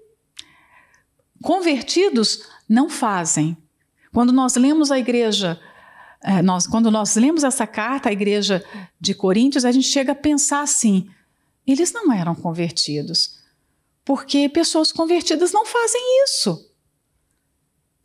[1.41, 3.57] convertidos não fazem.
[4.13, 5.59] Quando nós lemos a igreja,
[6.43, 8.63] nós, quando nós lemos essa carta à igreja
[8.99, 11.09] de Coríntios, a gente chega a pensar assim:
[11.65, 13.39] eles não eram convertidos,
[14.03, 16.67] porque pessoas convertidas não fazem isso.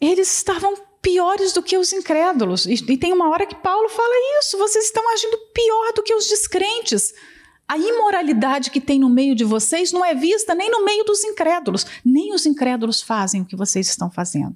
[0.01, 2.67] Eles estavam piores do que os incrédulos.
[2.67, 6.15] E, e tem uma hora que Paulo fala isso: vocês estão agindo pior do que
[6.15, 7.13] os descrentes.
[7.67, 11.25] A imoralidade que tem no meio de vocês não é vista nem no meio dos
[11.25, 11.87] incrédulos.
[12.05, 14.55] Nem os incrédulos fazem o que vocês estão fazendo.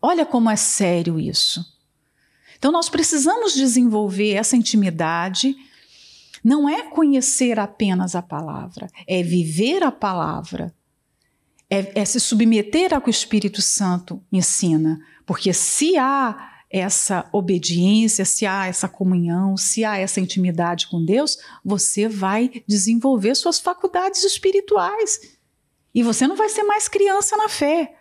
[0.00, 1.73] Olha como é sério isso.
[2.64, 5.54] Então, nós precisamos desenvolver essa intimidade.
[6.42, 10.74] Não é conhecer apenas a palavra, é viver a palavra
[11.68, 14.98] é, é se submeter ao que o Espírito Santo ensina.
[15.26, 21.36] Porque se há essa obediência, se há essa comunhão, se há essa intimidade com Deus,
[21.62, 25.36] você vai desenvolver suas faculdades espirituais.
[25.94, 27.94] E você não vai ser mais criança na fé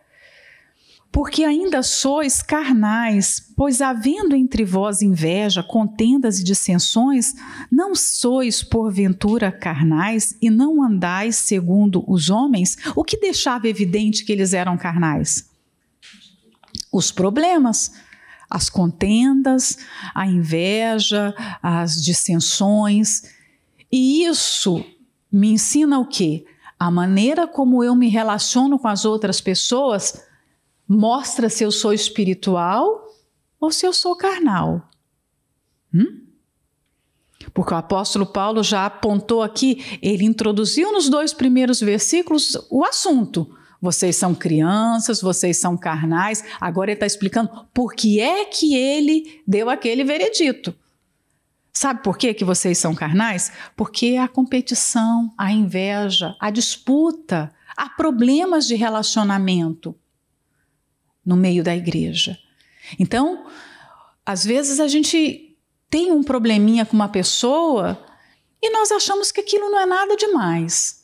[1.14, 7.36] porque ainda sois carnais, pois havendo entre vós inveja, contendas e dissensões,
[7.72, 14.32] não sois porventura carnais e não andais segundo os homens, o que deixava evidente que
[14.32, 15.48] eles eram carnais?
[16.92, 17.94] Os problemas,
[18.50, 19.78] as contendas,
[20.16, 23.22] a inveja, as dissensões.
[23.92, 24.84] E isso
[25.32, 26.44] me ensina o quê?
[26.80, 30.33] A maneira como eu me relaciono com as outras pessoas
[30.94, 33.08] mostra se eu sou espiritual
[33.60, 34.90] ou se eu sou carnal.
[35.94, 36.22] Hum?
[37.54, 43.56] Porque o apóstolo Paulo já apontou aqui, ele introduziu nos dois primeiros versículos o assunto.
[43.82, 46.44] Vocês são crianças, vocês são carnais.
[46.60, 50.74] Agora ele está explicando por que é que ele deu aquele veredito.
[51.74, 53.52] Sabe por que, que vocês são carnais?
[53.76, 59.96] Porque a competição, a inveja, a disputa, há problemas de relacionamento
[61.26, 62.38] no meio da igreja.
[63.00, 63.46] Então,
[64.26, 65.58] às vezes a gente
[65.90, 68.00] tem um probleminha com uma pessoa
[68.62, 71.04] e nós achamos que aquilo não é nada demais.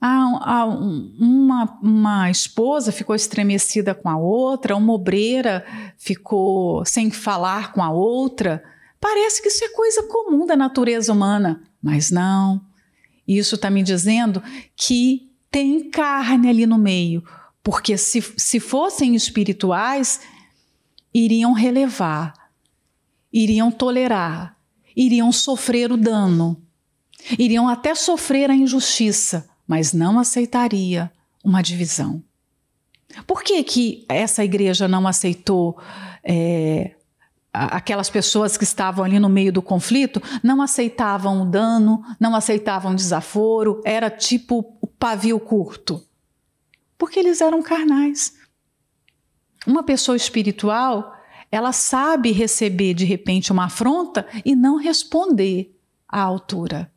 [0.00, 5.64] Ah, uma, uma esposa ficou estremecida com a outra, uma obreira
[5.96, 8.64] ficou sem falar com a outra.
[9.00, 12.60] Parece que isso é coisa comum da natureza humana, mas não.
[13.26, 14.42] Isso está me dizendo
[14.74, 17.22] que tem carne ali no meio,
[17.62, 20.20] porque se, se fossem espirituais,
[21.14, 22.34] iriam relevar,
[23.32, 24.56] iriam tolerar,
[24.96, 26.60] iriam sofrer o dano,
[27.38, 31.10] iriam até sofrer a injustiça, mas não aceitaria
[31.44, 32.22] uma divisão.
[33.26, 35.78] Por que, que essa igreja não aceitou
[36.24, 36.96] é,
[37.52, 42.92] aquelas pessoas que estavam ali no meio do conflito não aceitavam o dano, não aceitavam
[42.92, 46.02] o desaforo, era tipo o pavio curto
[47.02, 48.38] porque eles eram carnais.
[49.66, 51.12] Uma pessoa espiritual,
[51.50, 55.76] ela sabe receber de repente uma afronta e não responder
[56.08, 56.92] à altura.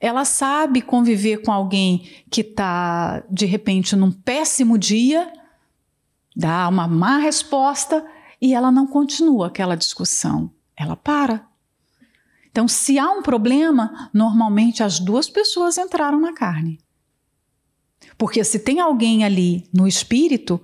[0.00, 5.30] Ela sabe conviver com alguém que está, de repente, num péssimo dia,
[6.34, 8.02] dá uma má resposta
[8.40, 10.50] e ela não continua aquela discussão.
[10.74, 11.46] Ela para.
[12.50, 16.78] Então, se há um problema, normalmente as duas pessoas entraram na carne.
[18.16, 20.60] Porque se tem alguém ali no espírito,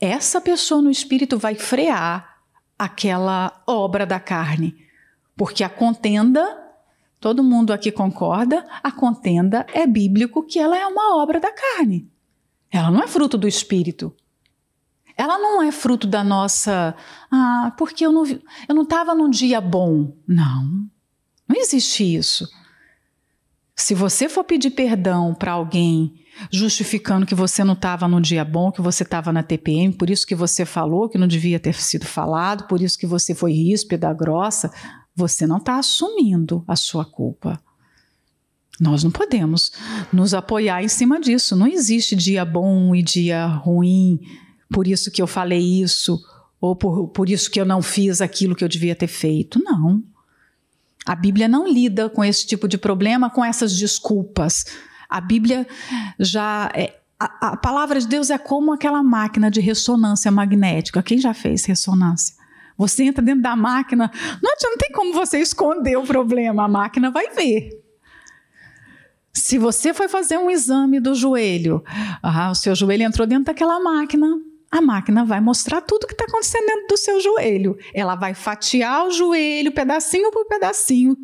[0.00, 2.38] essa pessoa no espírito vai frear
[2.78, 4.76] aquela obra da carne.
[5.36, 6.58] Porque a contenda,
[7.20, 12.10] todo mundo aqui concorda, a contenda é bíblico que ela é uma obra da carne.
[12.70, 14.14] Ela não é fruto do espírito.
[15.16, 16.94] Ela não é fruto da nossa.
[17.30, 20.14] Ah, porque eu não eu não estava num dia bom.
[20.26, 20.86] Não.
[21.48, 22.48] Não existe isso.
[23.76, 26.14] Se você for pedir perdão para alguém
[26.50, 30.26] justificando que você não estava no dia bom, que você estava na TPM, por isso
[30.26, 34.12] que você falou que não devia ter sido falado, por isso que você foi ríspida,
[34.14, 34.70] grossa,
[35.14, 37.60] você não está assumindo a sua culpa.
[38.80, 39.72] Nós não podemos
[40.12, 41.56] nos apoiar em cima disso.
[41.56, 44.20] Não existe dia bom e dia ruim,
[44.70, 46.18] por isso que eu falei isso,
[46.60, 49.62] ou por, por isso que eu não fiz aquilo que eu devia ter feito.
[49.62, 50.02] Não.
[51.06, 54.64] A Bíblia não lida com esse tipo de problema, com essas desculpas.
[55.08, 55.66] A Bíblia
[56.18, 56.70] já.
[56.74, 61.02] É, a, a, palavra de Deus é como aquela máquina de ressonância magnética.
[61.02, 62.34] Quem já fez ressonância?
[62.76, 64.10] Você entra dentro da máquina,
[64.42, 67.70] não, não tem como você esconder o problema, a máquina vai ver.
[69.32, 71.82] Se você foi fazer um exame do joelho,
[72.22, 74.26] ah, o seu joelho entrou dentro daquela máquina,
[74.76, 77.76] a máquina vai mostrar tudo que está acontecendo dentro do seu joelho.
[77.94, 81.16] Ela vai fatiar o joelho pedacinho por pedacinho,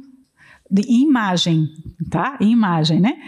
[0.70, 1.68] de imagem,
[2.10, 2.36] tá?
[2.40, 3.18] Em imagem, né?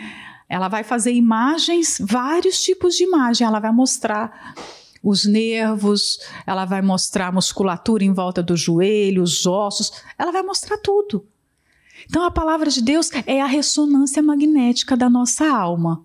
[0.48, 3.46] Ela vai fazer imagens, vários tipos de imagem.
[3.46, 4.54] Ela vai mostrar
[5.02, 10.42] os nervos, ela vai mostrar a musculatura em volta do joelho, os ossos, ela vai
[10.42, 11.26] mostrar tudo.
[12.06, 16.04] Então a palavra de Deus é a ressonância magnética da nossa alma.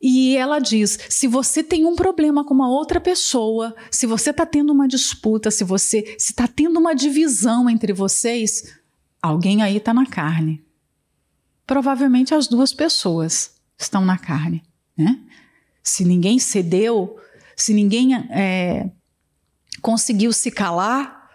[0.00, 4.44] E ela diz: se você tem um problema com uma outra pessoa, se você está
[4.44, 8.78] tendo uma disputa, se você está tendo uma divisão entre vocês,
[9.22, 10.64] alguém aí está na carne.
[11.66, 14.62] Provavelmente as duas pessoas estão na carne.
[14.96, 15.20] Né?
[15.82, 17.18] Se ninguém cedeu,
[17.56, 18.90] se ninguém é,
[19.82, 21.30] conseguiu se calar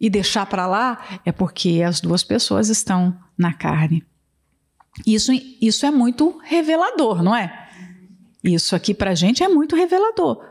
[0.00, 4.04] e deixar para lá, é porque as duas pessoas estão na carne.
[5.06, 7.59] Isso, isso é muito revelador, não é?
[8.42, 10.44] Isso aqui para a gente é muito revelador.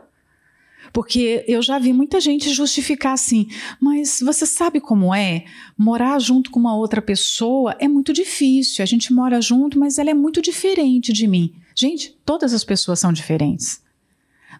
[0.92, 3.48] Porque eu já vi muita gente justificar assim,
[3.80, 5.44] mas você sabe como é?
[5.76, 8.82] Morar junto com uma outra pessoa é muito difícil.
[8.82, 11.54] A gente mora junto, mas ela é muito diferente de mim.
[11.74, 13.82] Gente, todas as pessoas são diferentes.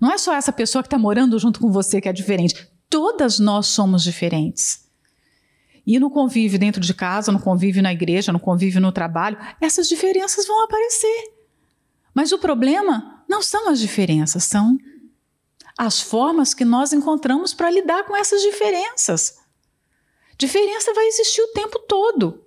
[0.00, 2.54] Não é só essa pessoa que está morando junto com você que é diferente.
[2.88, 4.88] Todas nós somos diferentes.
[5.86, 9.88] E no convívio dentro de casa, no convívio na igreja, no convívio no trabalho, essas
[9.88, 11.32] diferenças vão aparecer.
[12.14, 14.76] Mas o problema não são as diferenças, são
[15.78, 19.38] as formas que nós encontramos para lidar com essas diferenças.
[20.36, 22.44] Diferença vai existir o tempo todo.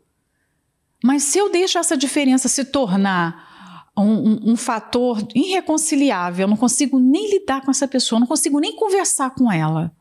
[1.02, 6.58] Mas se eu deixo essa diferença se tornar um, um, um, fator irreconciliável, eu não
[6.58, 9.96] consigo nem lidar com essa pessoa, não consigo nem conversar com ela,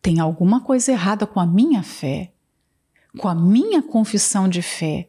[0.00, 2.32] tem alguma coisa errada com a minha fé,
[3.18, 5.06] com a minha confissão de fé.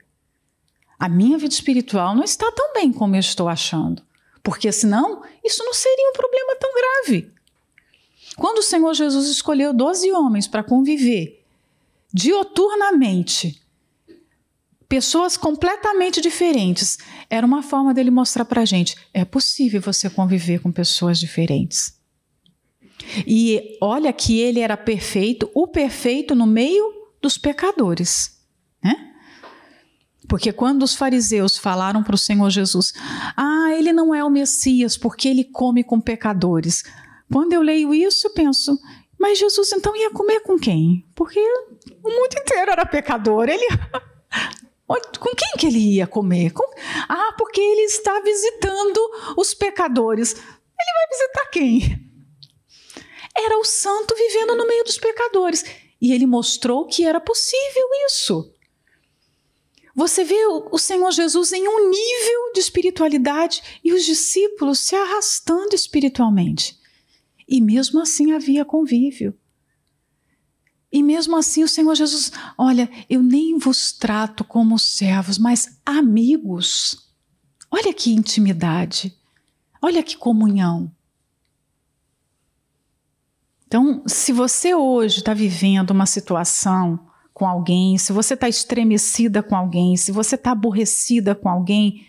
[0.98, 4.09] A minha vida espiritual não está tão bem como eu estou achando.
[4.44, 7.32] Porque senão, isso não seria um problema tão grave.
[8.36, 11.44] Quando o Senhor Jesus escolheu 12 homens para conviver
[12.14, 13.62] dioturnamente,
[14.88, 16.98] pessoas completamente diferentes,
[17.30, 22.00] era uma forma dele mostrar para a gente: é possível você conviver com pessoas diferentes.
[23.26, 28.39] E olha que ele era perfeito, o perfeito no meio dos pecadores.
[30.30, 32.94] Porque quando os fariseus falaram para o Senhor Jesus,
[33.36, 36.84] ah, ele não é o Messias porque ele come com pecadores.
[37.34, 38.80] Quando eu leio isso, eu penso,
[39.20, 41.04] mas Jesus então ia comer com quem?
[41.16, 41.40] Porque
[42.04, 43.50] o mundo inteiro era pecador.
[43.50, 43.68] Ele
[45.20, 46.52] com quem que ele ia comer?
[46.52, 46.64] Com...
[47.08, 49.00] Ah, porque ele está visitando
[49.36, 50.34] os pecadores.
[50.34, 52.10] Ele vai visitar quem?
[53.36, 55.66] Era o santo vivendo no meio dos pecadores.
[56.00, 58.54] E ele mostrou que era possível isso.
[60.00, 65.76] Você vê o Senhor Jesus em um nível de espiritualidade e os discípulos se arrastando
[65.76, 66.80] espiritualmente.
[67.46, 69.38] E mesmo assim havia convívio.
[70.90, 77.12] E mesmo assim o Senhor Jesus, olha, eu nem vos trato como servos, mas amigos.
[77.70, 79.14] Olha que intimidade.
[79.82, 80.90] Olha que comunhão.
[83.68, 87.09] Então, se você hoje está vivendo uma situação
[87.40, 92.06] com alguém, se você está estremecida com alguém, se você está aborrecida com alguém,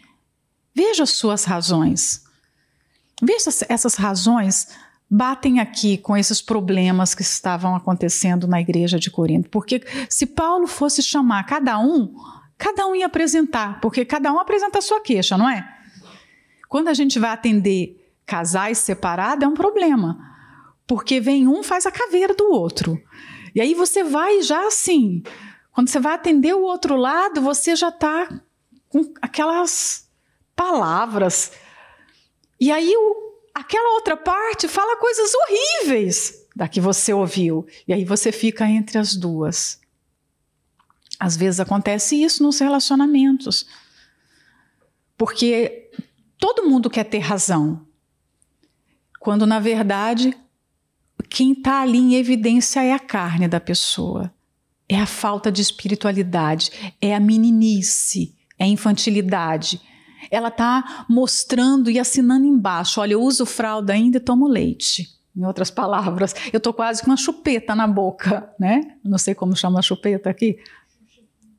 [0.74, 2.24] veja as suas razões.
[3.22, 4.66] Veja essas razões
[5.08, 9.48] batem aqui com esses problemas que estavam acontecendo na igreja de Corinto.
[9.50, 12.12] Porque se Paulo fosse chamar cada um,
[12.58, 15.64] cada um ia apresentar, porque cada um apresenta a sua queixa, não é?
[16.68, 20.18] Quando a gente vai atender casais separados, é um problema.
[20.88, 23.00] Porque vem um, faz a caveira do outro.
[23.54, 25.22] E aí você vai já assim,
[25.72, 28.28] quando você vai atender o outro lado, você já está
[28.88, 30.08] com aquelas
[30.54, 31.52] palavras.
[32.60, 37.66] E aí o, aquela outra parte fala coisas horríveis da que você ouviu.
[37.86, 39.80] E aí você fica entre as duas.
[41.18, 43.66] Às vezes acontece isso nos relacionamentos.
[45.16, 45.90] Porque
[46.38, 47.86] todo mundo quer ter razão.
[49.18, 50.36] Quando na verdade
[51.30, 54.34] quem está ali em evidência é a carne da pessoa,
[54.88, 59.80] é a falta de espiritualidade, é a meninice, é a infantilidade.
[60.28, 65.08] Ela está mostrando e assinando embaixo: olha, eu uso fralda ainda e tomo leite.
[65.34, 68.96] Em outras palavras, eu estou quase com uma chupeta na boca, né?
[69.02, 70.58] Não sei como chama a chupeta aqui.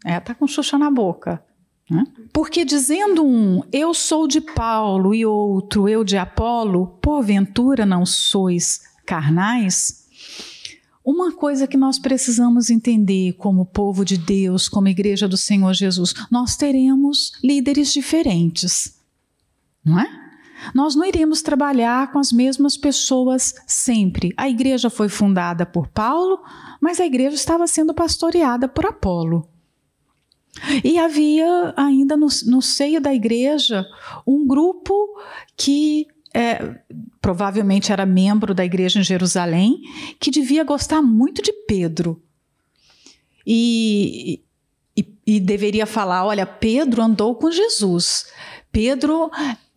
[0.05, 1.41] É, tá com xuxa na boca.
[1.89, 2.03] Né?
[2.33, 8.90] Porque dizendo um, eu sou de Paulo, e outro, eu de Apolo, porventura não sois
[9.11, 10.07] carnais,
[11.03, 16.13] uma coisa que nós precisamos entender como povo de Deus, como igreja do Senhor Jesus,
[16.31, 18.97] nós teremos líderes diferentes,
[19.83, 20.07] não é?
[20.73, 24.31] Nós não iremos trabalhar com as mesmas pessoas sempre.
[24.37, 26.39] A igreja foi fundada por Paulo,
[26.79, 29.45] mas a igreja estava sendo pastoreada por Apolo.
[30.85, 33.85] E havia ainda no, no seio da igreja
[34.25, 34.93] um grupo
[35.57, 36.79] que é,
[37.21, 39.81] provavelmente era membro da igreja em Jerusalém,
[40.19, 42.21] que devia gostar muito de Pedro.
[43.45, 44.41] E,
[44.95, 48.27] e, e deveria falar: olha, Pedro andou com Jesus.
[48.71, 49.29] Pedro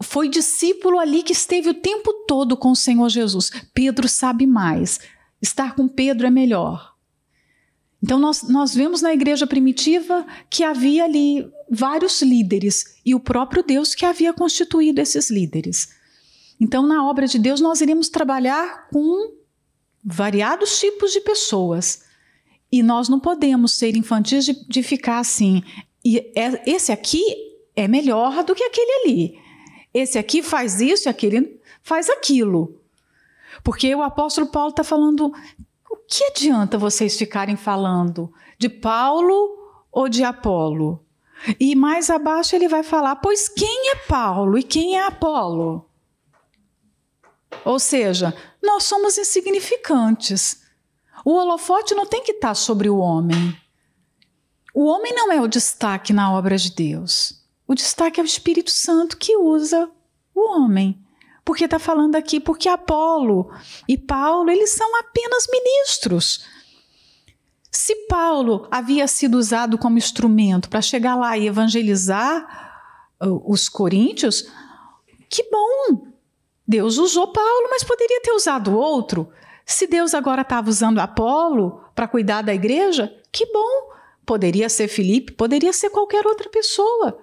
[0.03, 3.51] foi discípulo ali que esteve o tempo todo com o Senhor Jesus.
[3.73, 5.01] Pedro sabe mais.
[5.43, 6.95] Estar com Pedro é melhor.
[8.03, 13.63] Então, nós, nós vemos na igreja primitiva que havia ali vários líderes e o próprio
[13.63, 15.89] Deus que havia constituído esses líderes.
[16.61, 19.35] Então, na obra de Deus, nós iremos trabalhar com
[20.05, 22.05] variados tipos de pessoas.
[22.71, 25.63] E nós não podemos ser infantis de, de ficar assim.
[26.05, 27.23] E é, esse aqui
[27.75, 29.39] é melhor do que aquele ali.
[29.93, 32.81] Esse aqui faz isso e aquele faz aquilo.
[33.63, 35.33] Porque o apóstolo Paulo está falando:
[35.91, 39.57] o que adianta vocês ficarem falando de Paulo
[39.93, 41.01] ou de Apolo?
[41.59, 45.89] E mais abaixo ele vai falar: pois quem é Paulo e quem é Apolo?
[47.65, 50.63] Ou seja, nós somos insignificantes.
[51.25, 53.57] O holofote não tem que estar sobre o homem.
[54.75, 57.45] O homem não é o destaque na obra de Deus.
[57.67, 59.91] O destaque é o Espírito Santo que usa
[60.35, 61.01] o homem.
[61.45, 63.51] Porque está falando aqui, porque Apolo
[63.89, 66.45] e Paulo, eles são apenas ministros.
[67.71, 74.49] Se Paulo havia sido usado como instrumento para chegar lá e evangelizar uh, os coríntios,
[75.29, 76.14] que bom!
[76.67, 79.29] Deus usou Paulo, mas poderia ter usado outro.
[79.67, 83.93] Se Deus agora estava usando Apolo para cuidar da igreja, que bom!
[84.27, 87.19] Poderia ser Felipe, poderia ser qualquer outra pessoa.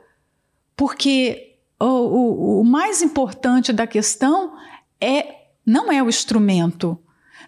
[0.75, 4.53] Porque o, o, o mais importante da questão
[4.99, 6.97] é não é o instrumento,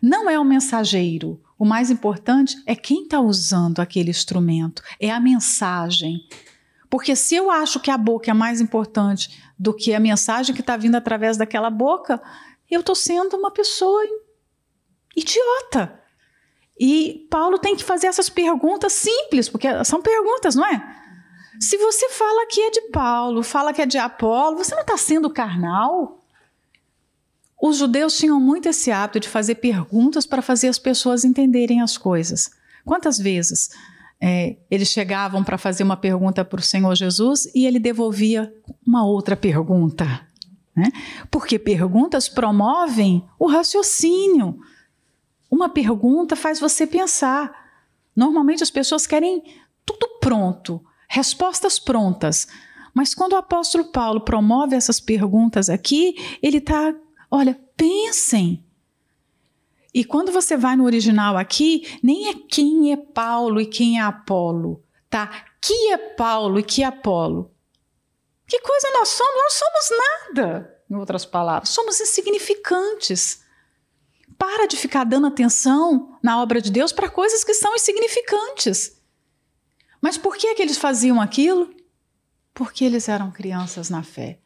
[0.01, 1.39] não é o mensageiro.
[1.57, 6.27] O mais importante é quem está usando aquele instrumento, é a mensagem.
[6.93, 10.61] Porque se eu acho que a boca é mais importante do que a mensagem que
[10.61, 12.21] está vindo através daquela boca,
[12.69, 13.99] eu estou sendo uma pessoa
[15.15, 15.99] idiota.
[16.79, 20.83] E Paulo tem que fazer essas perguntas simples, porque são perguntas, não é?
[21.59, 24.95] Se você fala que é de Paulo, fala que é de Apolo, você não está
[24.95, 26.23] sendo carnal?
[27.59, 31.97] Os judeus tinham muito esse hábito de fazer perguntas para fazer as pessoas entenderem as
[31.97, 32.51] coisas.
[32.85, 33.71] Quantas vezes
[34.25, 38.55] é, eles chegavam para fazer uma pergunta para o Senhor Jesus e ele devolvia
[38.87, 40.25] uma outra pergunta?
[40.73, 40.89] Né?
[41.29, 44.57] Porque perguntas promovem o raciocínio.
[45.51, 47.51] Uma pergunta faz você pensar.
[48.15, 49.43] Normalmente as pessoas querem
[49.85, 52.47] tudo pronto, respostas prontas.
[52.93, 56.95] Mas quando o apóstolo Paulo promove essas perguntas aqui, ele está,
[57.29, 58.63] olha, pensem.
[59.93, 64.01] E quando você vai no original aqui, nem é quem é Paulo e quem é
[64.01, 65.45] Apolo, tá?
[65.61, 67.53] Que é Paulo e que é Apolo?
[68.47, 69.35] Que coisa nós somos?
[69.35, 70.03] Nós somos
[70.35, 73.43] nada, em outras palavras, somos insignificantes.
[74.37, 78.99] Para de ficar dando atenção na obra de Deus para coisas que são insignificantes.
[80.01, 81.73] Mas por que, é que eles faziam aquilo?
[82.53, 84.39] Porque eles eram crianças na fé.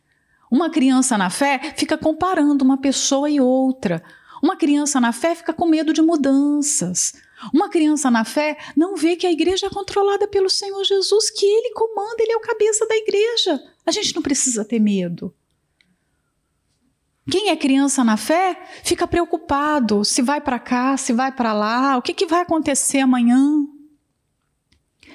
[0.51, 4.03] Uma criança na fé fica comparando uma pessoa e outra.
[4.41, 7.13] Uma criança na fé fica com medo de mudanças.
[7.53, 11.45] Uma criança na fé não vê que a igreja é controlada pelo Senhor Jesus, que
[11.45, 13.61] ele comanda, ele é o cabeça da igreja.
[13.85, 15.33] A gente não precisa ter medo.
[17.29, 21.97] Quem é criança na fé fica preocupado se vai para cá, se vai para lá,
[21.97, 23.67] o que, que vai acontecer amanhã.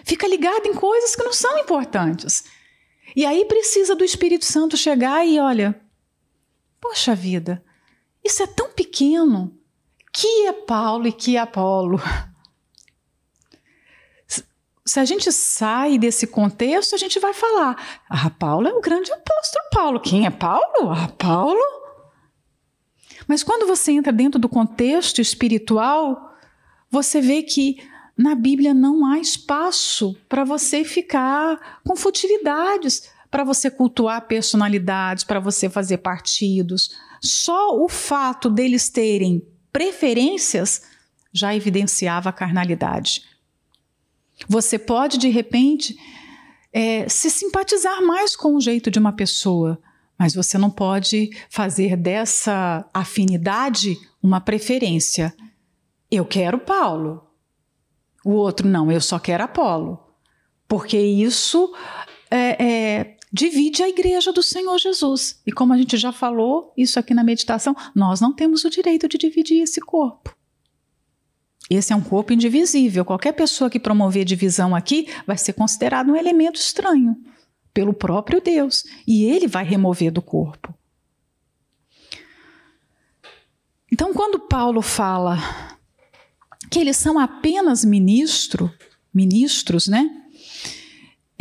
[0.05, 2.45] Fica ligado em coisas que não são importantes.
[3.17, 5.81] E aí precisa do Espírito Santo chegar e olha,
[6.81, 7.65] poxa vida,
[8.25, 9.57] isso é tão pequeno.
[10.13, 11.99] Que é Paulo e que é Apolo?
[14.85, 19.11] Se a gente sai desse contexto, a gente vai falar: ah, Paulo é o grande
[19.13, 20.01] apóstolo Paulo.
[20.01, 20.91] Quem é Paulo?
[20.91, 21.83] Ah, Paulo
[23.27, 26.35] mas quando você entra dentro do contexto espiritual,
[26.91, 27.79] você vê que
[28.17, 35.41] na Bíblia não há espaço para você ficar com futilidades, para você cultuar personalidades, para
[35.41, 36.91] você fazer partidos.
[37.19, 40.83] Só o fato deles terem preferências
[41.33, 43.25] já evidenciava a carnalidade.
[44.47, 45.97] Você pode, de repente,
[46.71, 49.81] é, se simpatizar mais com o jeito de uma pessoa,
[50.19, 55.35] mas você não pode fazer dessa afinidade uma preferência.
[56.11, 57.27] Eu quero Paulo.
[58.23, 59.99] O outro não, eu só quero Apolo.
[60.69, 61.75] Porque isso
[62.31, 65.41] é, é, divide a igreja do Senhor Jesus.
[65.47, 69.09] E como a gente já falou, isso aqui na meditação, nós não temos o direito
[69.09, 70.37] de dividir esse corpo.
[71.71, 73.05] Esse é um corpo indivisível.
[73.05, 77.17] Qualquer pessoa que promover divisão aqui vai ser considerado um elemento estranho
[77.73, 78.85] pelo próprio Deus.
[79.07, 80.75] E ele vai remover do corpo.
[83.91, 85.39] Então, quando Paulo fala
[86.71, 88.71] que eles são apenas ministro,
[89.13, 90.22] ministros, né?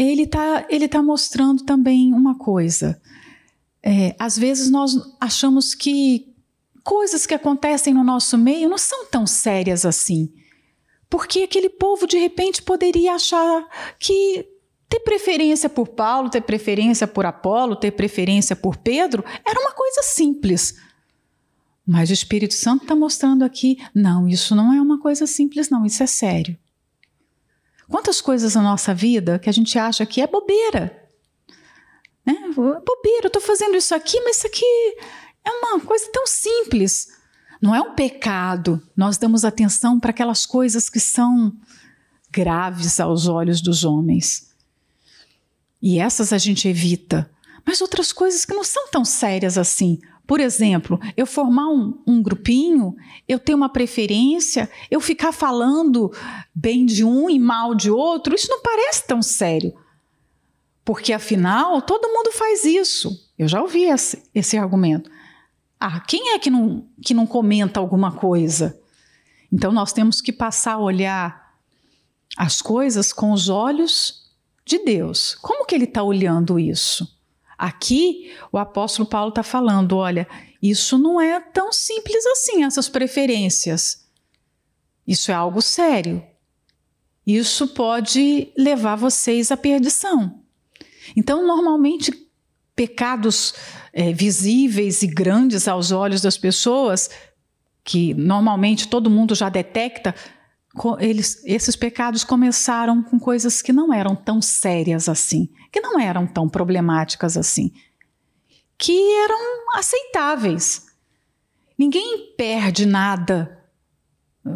[0.03, 2.99] Ele está ele tá mostrando também uma coisa.
[3.83, 6.33] É, às vezes nós achamos que
[6.83, 10.33] coisas que acontecem no nosso meio não são tão sérias assim.
[11.07, 13.67] Porque aquele povo de repente poderia achar
[13.99, 14.47] que
[14.89, 20.01] ter preferência por Paulo, ter preferência por Apolo, ter preferência por Pedro era uma coisa
[20.01, 20.75] simples.
[21.85, 25.85] Mas o Espírito Santo está mostrando aqui: não, isso não é uma coisa simples, não,
[25.85, 26.57] isso é sério.
[27.91, 30.97] Quantas coisas na nossa vida que a gente acha que é bobeira?
[32.25, 32.33] Né?
[32.55, 34.65] Bobeira, eu estou fazendo isso aqui, mas isso aqui
[35.43, 37.09] é uma coisa tão simples.
[37.61, 38.81] Não é um pecado.
[38.95, 41.53] Nós damos atenção para aquelas coisas que são
[42.31, 44.49] graves aos olhos dos homens.
[45.81, 47.29] E essas a gente evita.
[47.65, 49.99] Mas outras coisas que não são tão sérias assim.
[50.25, 52.95] Por exemplo, eu formar um, um, grupinho,
[53.27, 56.11] eu ter uma preferência, eu ficar falando
[56.53, 59.73] bem de um e mal de outro, isso não parece tão sério.
[60.85, 63.29] Porque afinal, todo mundo faz isso.
[63.37, 65.09] Eu já ouvi esse, esse argumento.
[65.79, 68.79] Ah, quem é que não, que não comenta alguma coisa?
[69.51, 71.55] Então nós temos que passar a olhar
[72.37, 74.31] as coisas com os olhos
[74.65, 75.35] de Deus.
[75.41, 77.19] Como que ele está olhando isso?
[77.61, 80.27] Aqui o apóstolo Paulo está falando: olha,
[80.59, 84.09] isso não é tão simples assim, essas preferências.
[85.05, 86.23] Isso é algo sério.
[87.25, 90.41] Isso pode levar vocês à perdição.
[91.15, 92.11] Então, normalmente,
[92.75, 93.53] pecados
[93.93, 97.11] é, visíveis e grandes aos olhos das pessoas,
[97.83, 100.15] que normalmente todo mundo já detecta,
[100.99, 106.25] eles, esses pecados começaram com coisas que não eram tão sérias assim, que não eram
[106.25, 107.71] tão problemáticas assim,
[108.77, 109.39] que eram
[109.75, 110.87] aceitáveis.
[111.77, 113.59] Ninguém perde nada,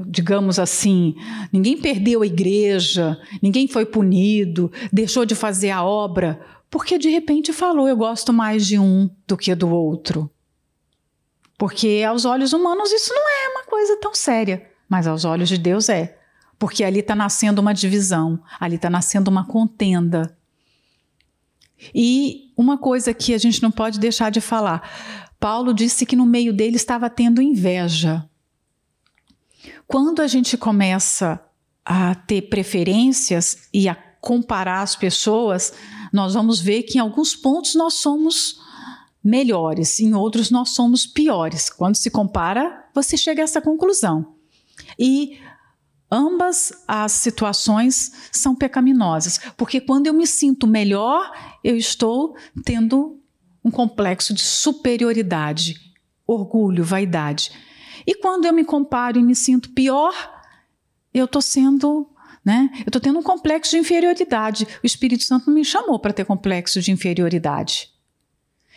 [0.07, 1.15] digamos assim,
[1.51, 6.39] ninguém perdeu a igreja, ninguém foi punido, deixou de fazer a obra
[6.75, 10.29] porque de repente falou: eu gosto mais de um do que do outro.
[11.57, 15.57] Porque aos olhos humanos isso não é uma coisa tão séria, mas aos olhos de
[15.57, 16.17] Deus é.
[16.57, 20.37] Porque ali está nascendo uma divisão, ali está nascendo uma contenda.
[21.93, 24.89] E uma coisa que a gente não pode deixar de falar:
[25.39, 28.27] Paulo disse que no meio dele estava tendo inveja.
[29.87, 31.39] Quando a gente começa
[31.83, 35.73] a ter preferências e a comparar as pessoas,
[36.11, 38.59] nós vamos ver que em alguns pontos nós somos
[39.23, 41.69] melhores, em outros nós somos piores.
[41.69, 44.34] Quando se compara, você chega a essa conclusão.
[44.97, 45.39] E
[46.11, 51.31] ambas as situações são pecaminosas, porque quando eu me sinto melhor,
[51.63, 53.19] eu estou tendo
[53.63, 55.75] um complexo de superioridade,
[56.25, 57.51] orgulho, vaidade.
[58.05, 60.13] E quando eu me comparo e me sinto pior,
[61.13, 62.09] eu estou sendo
[62.45, 62.69] né?
[62.81, 64.67] Eu estou tendo um complexo de inferioridade.
[64.83, 67.89] O Espírito Santo me chamou para ter complexo de inferioridade.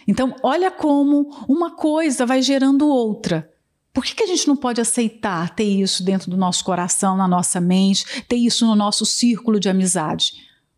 [0.07, 3.53] Então, olha como uma coisa vai gerando outra.
[3.99, 7.27] Por que, que a gente não pode aceitar ter isso dentro do nosso coração, na
[7.27, 10.35] nossa mente, ter isso no nosso círculo de amizade?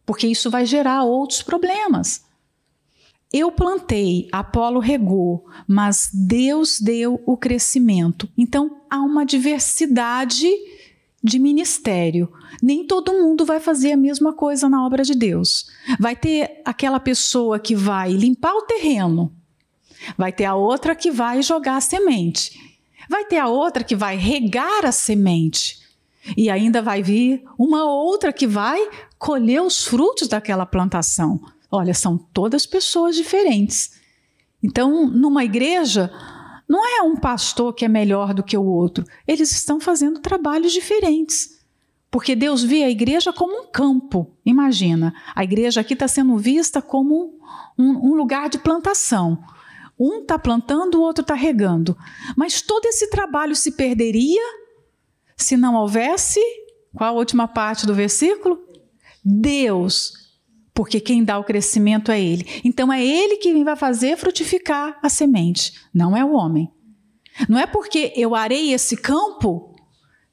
[0.07, 2.25] Porque isso vai gerar outros problemas.
[3.31, 8.27] Eu plantei, Apolo regou, mas Deus deu o crescimento.
[8.39, 10.49] Então há uma diversidade
[11.23, 12.33] de ministério.
[12.63, 15.67] Nem todo mundo vai fazer a mesma coisa na obra de Deus.
[15.99, 19.31] Vai ter aquela pessoa que vai limpar o terreno,
[20.17, 22.70] vai ter a outra que vai jogar a semente,
[23.11, 25.81] vai ter a outra que vai regar a semente,
[26.37, 28.89] e ainda vai vir uma outra que vai
[29.19, 31.41] colher os frutos daquela plantação.
[31.73, 33.99] Olha, são todas pessoas diferentes.
[34.63, 36.09] Então, numa igreja,
[36.69, 39.05] não é um pastor que é melhor do que o outro.
[39.27, 41.59] Eles estão fazendo trabalhos diferentes.
[42.13, 44.31] Porque Deus vê a igreja como um campo.
[44.47, 47.41] Imagina, a igreja aqui está sendo vista como
[47.77, 49.43] um, um lugar de plantação.
[50.01, 51.97] Um está plantando, o outro está regando.
[52.37, 54.43] Mas todo esse trabalho se perderia
[55.37, 56.41] se não houvesse.
[56.95, 58.59] Qual a última parte do versículo?
[59.23, 60.21] Deus
[60.81, 62.47] porque quem dá o crescimento é Ele.
[62.65, 66.71] Então é Ele que vai fazer frutificar a semente, não é o homem.
[67.49, 69.75] Não é porque eu arei esse campo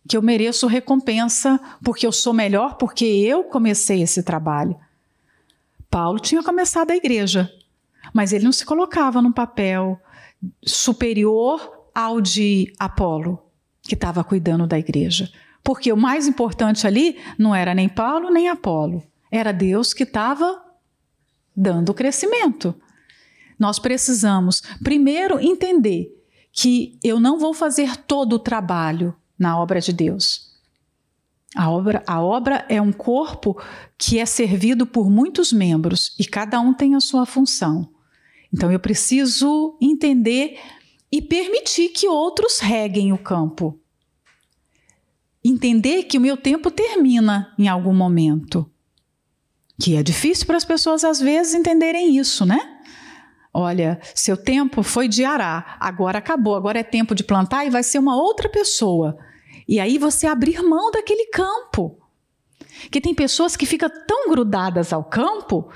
[0.08, 4.78] que eu mereço recompensa, porque eu sou melhor, porque eu comecei esse trabalho.
[5.90, 7.52] Paulo tinha começado a igreja,
[8.14, 10.00] mas ele não se colocava num papel
[10.64, 13.40] superior ao de Apolo,
[13.82, 15.32] que estava cuidando da igreja.
[15.64, 20.64] Porque o mais importante ali não era nem Paulo nem Apolo, era Deus que estava
[21.56, 22.76] dando crescimento.
[23.58, 26.14] Nós precisamos, primeiro, entender
[26.52, 30.56] que eu não vou fazer todo o trabalho na obra de Deus.
[31.56, 33.60] A obra, a obra é um corpo
[33.98, 37.90] que é servido por muitos membros e cada um tem a sua função.
[38.58, 40.60] Então eu preciso entender
[41.12, 43.80] e permitir que outros reguem o campo.
[45.46, 48.68] Entender que o meu tempo termina em algum momento.
[49.80, 52.80] Que é difícil para as pessoas às vezes entenderem isso, né?
[53.54, 57.84] Olha, seu tempo foi de arar, agora acabou, agora é tempo de plantar e vai
[57.84, 59.20] ser uma outra pessoa.
[59.68, 61.96] E aí você abrir mão daquele campo.
[62.90, 65.70] Que tem pessoas que ficam tão grudadas ao campo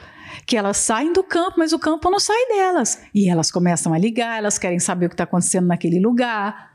[0.46, 3.02] que elas saem do campo, mas o campo não sai delas.
[3.14, 6.72] E elas começam a ligar, elas querem saber o que está acontecendo naquele lugar.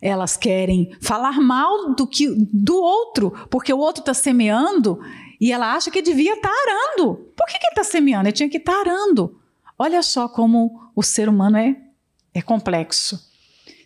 [0.00, 5.00] Elas querem falar mal do que do outro, porque o outro está semeando
[5.40, 7.16] e ela acha que devia estar tá arando.
[7.36, 8.28] Por que, que ele está semeando?
[8.28, 9.38] Ele tinha que estar tá arando.
[9.78, 11.76] Olha só como o ser humano é,
[12.34, 13.20] é complexo.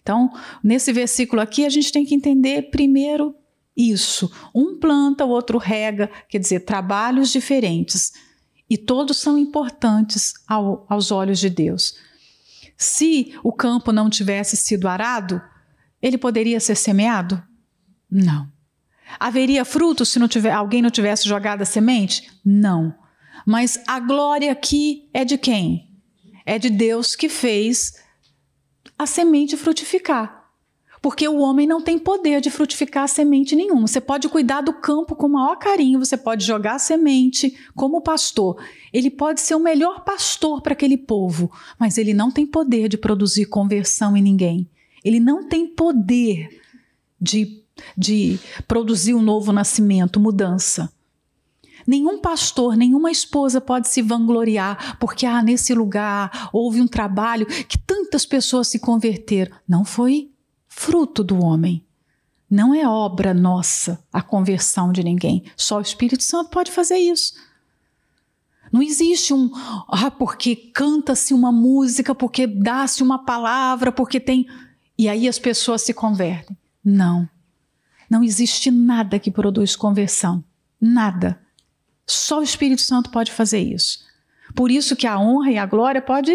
[0.02, 0.32] Então,
[0.62, 3.34] nesse versículo aqui, a gente tem que entender primeiro
[3.76, 4.30] isso.
[4.54, 8.12] Um planta, o outro rega, quer dizer, trabalhos diferentes.
[8.70, 11.96] E todos são importantes ao, aos olhos de Deus.
[12.76, 15.42] Se o campo não tivesse sido arado,
[16.00, 17.42] ele poderia ser semeado?
[18.08, 18.50] Não.
[19.18, 22.30] Haveria fruto se não tiver, alguém não tivesse jogado a semente?
[22.44, 22.94] Não.
[23.44, 25.90] Mas a glória aqui é de quem?
[26.46, 27.94] É de Deus que fez
[28.96, 30.39] a semente frutificar.
[31.02, 33.86] Porque o homem não tem poder de frutificar semente nenhuma.
[33.86, 38.62] Você pode cuidar do campo com o maior carinho, você pode jogar semente como pastor.
[38.92, 42.98] Ele pode ser o melhor pastor para aquele povo, mas ele não tem poder de
[42.98, 44.68] produzir conversão em ninguém.
[45.02, 46.60] Ele não tem poder
[47.18, 47.62] de,
[47.96, 48.38] de
[48.68, 50.92] produzir um novo nascimento, mudança.
[51.86, 57.78] Nenhum pastor, nenhuma esposa pode se vangloriar porque ah, nesse lugar houve um trabalho que
[57.78, 59.56] tantas pessoas se converteram.
[59.66, 60.30] Não foi
[60.80, 61.84] fruto do homem.
[62.50, 65.44] Não é obra nossa a conversão de ninguém.
[65.54, 67.34] Só o Espírito Santo pode fazer isso.
[68.72, 69.50] Não existe um,
[69.86, 74.46] ah, porque canta-se uma música, porque dá-se uma palavra, porque tem.
[74.96, 76.56] E aí as pessoas se convertem.
[76.82, 77.28] Não.
[78.08, 80.42] Não existe nada que produz conversão.
[80.80, 81.38] Nada.
[82.06, 83.98] Só o Espírito Santo pode fazer isso.
[84.54, 86.34] Por isso que a honra e a glória pode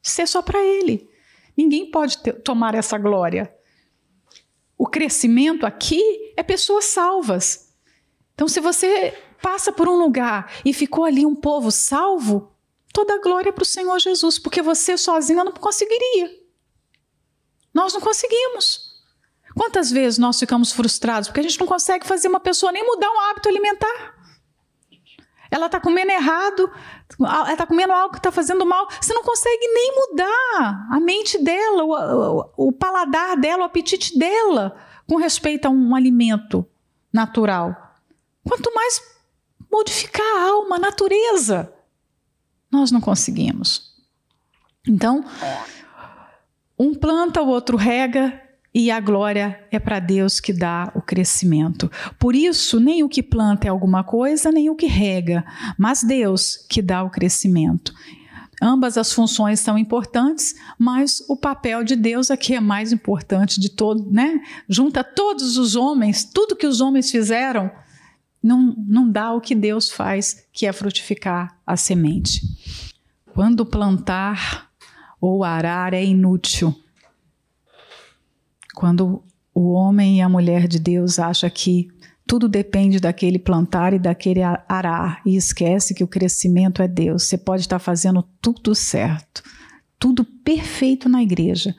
[0.00, 1.10] ser só para ele.
[1.56, 3.54] Ninguém pode ter, tomar essa glória.
[4.76, 6.02] O crescimento aqui
[6.36, 7.72] é pessoas salvas.
[8.34, 12.52] Então, se você passa por um lugar e ficou ali um povo salvo,
[12.92, 16.30] toda a glória é para o Senhor Jesus, porque você sozinha não conseguiria.
[17.74, 18.92] Nós não conseguimos.
[19.54, 23.10] Quantas vezes nós ficamos frustrados porque a gente não consegue fazer uma pessoa nem mudar
[23.10, 24.21] um hábito alimentar?
[25.52, 26.72] Ela está comendo errado,
[27.20, 28.88] ela está comendo algo que está fazendo mal.
[28.98, 31.92] Você não consegue nem mudar a mente dela, o,
[32.56, 34.74] o, o paladar dela, o apetite dela
[35.06, 36.66] com respeito a um alimento
[37.12, 37.76] natural.
[38.42, 39.02] Quanto mais
[39.70, 41.70] modificar a alma, a natureza,
[42.70, 43.92] nós não conseguimos.
[44.88, 45.22] Então,
[46.78, 48.40] um planta, o outro rega,
[48.74, 51.90] e a glória é para Deus que dá o crescimento.
[52.18, 55.44] Por isso, nem o que planta é alguma coisa, nem o que rega,
[55.78, 57.92] mas Deus que dá o crescimento.
[58.62, 63.68] Ambas as funções são importantes, mas o papel de Deus aqui é mais importante de
[63.68, 64.40] todo, né?
[64.68, 67.70] Junta todos os homens, tudo que os homens fizeram,
[68.42, 72.40] não, não dá o que Deus faz, que é frutificar a semente.
[73.34, 74.70] Quando plantar
[75.20, 76.74] ou arar é inútil,
[78.74, 79.22] quando
[79.54, 81.88] o homem e a mulher de Deus acham que
[82.26, 87.24] tudo depende daquele plantar e daquele arar e esquece que o crescimento é Deus.
[87.24, 89.42] Você pode estar fazendo tudo certo,
[89.98, 91.74] tudo perfeito na igreja,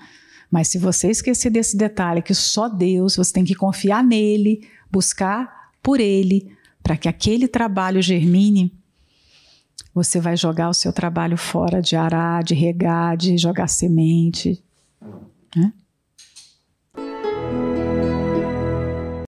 [0.51, 5.71] mas se você esquecer desse detalhe que só Deus, você tem que confiar nele, buscar
[5.81, 8.71] por ele, para que aquele trabalho germine,
[9.93, 14.63] você vai jogar o seu trabalho fora de arar, de regar, de jogar semente.
[15.55, 15.73] Né?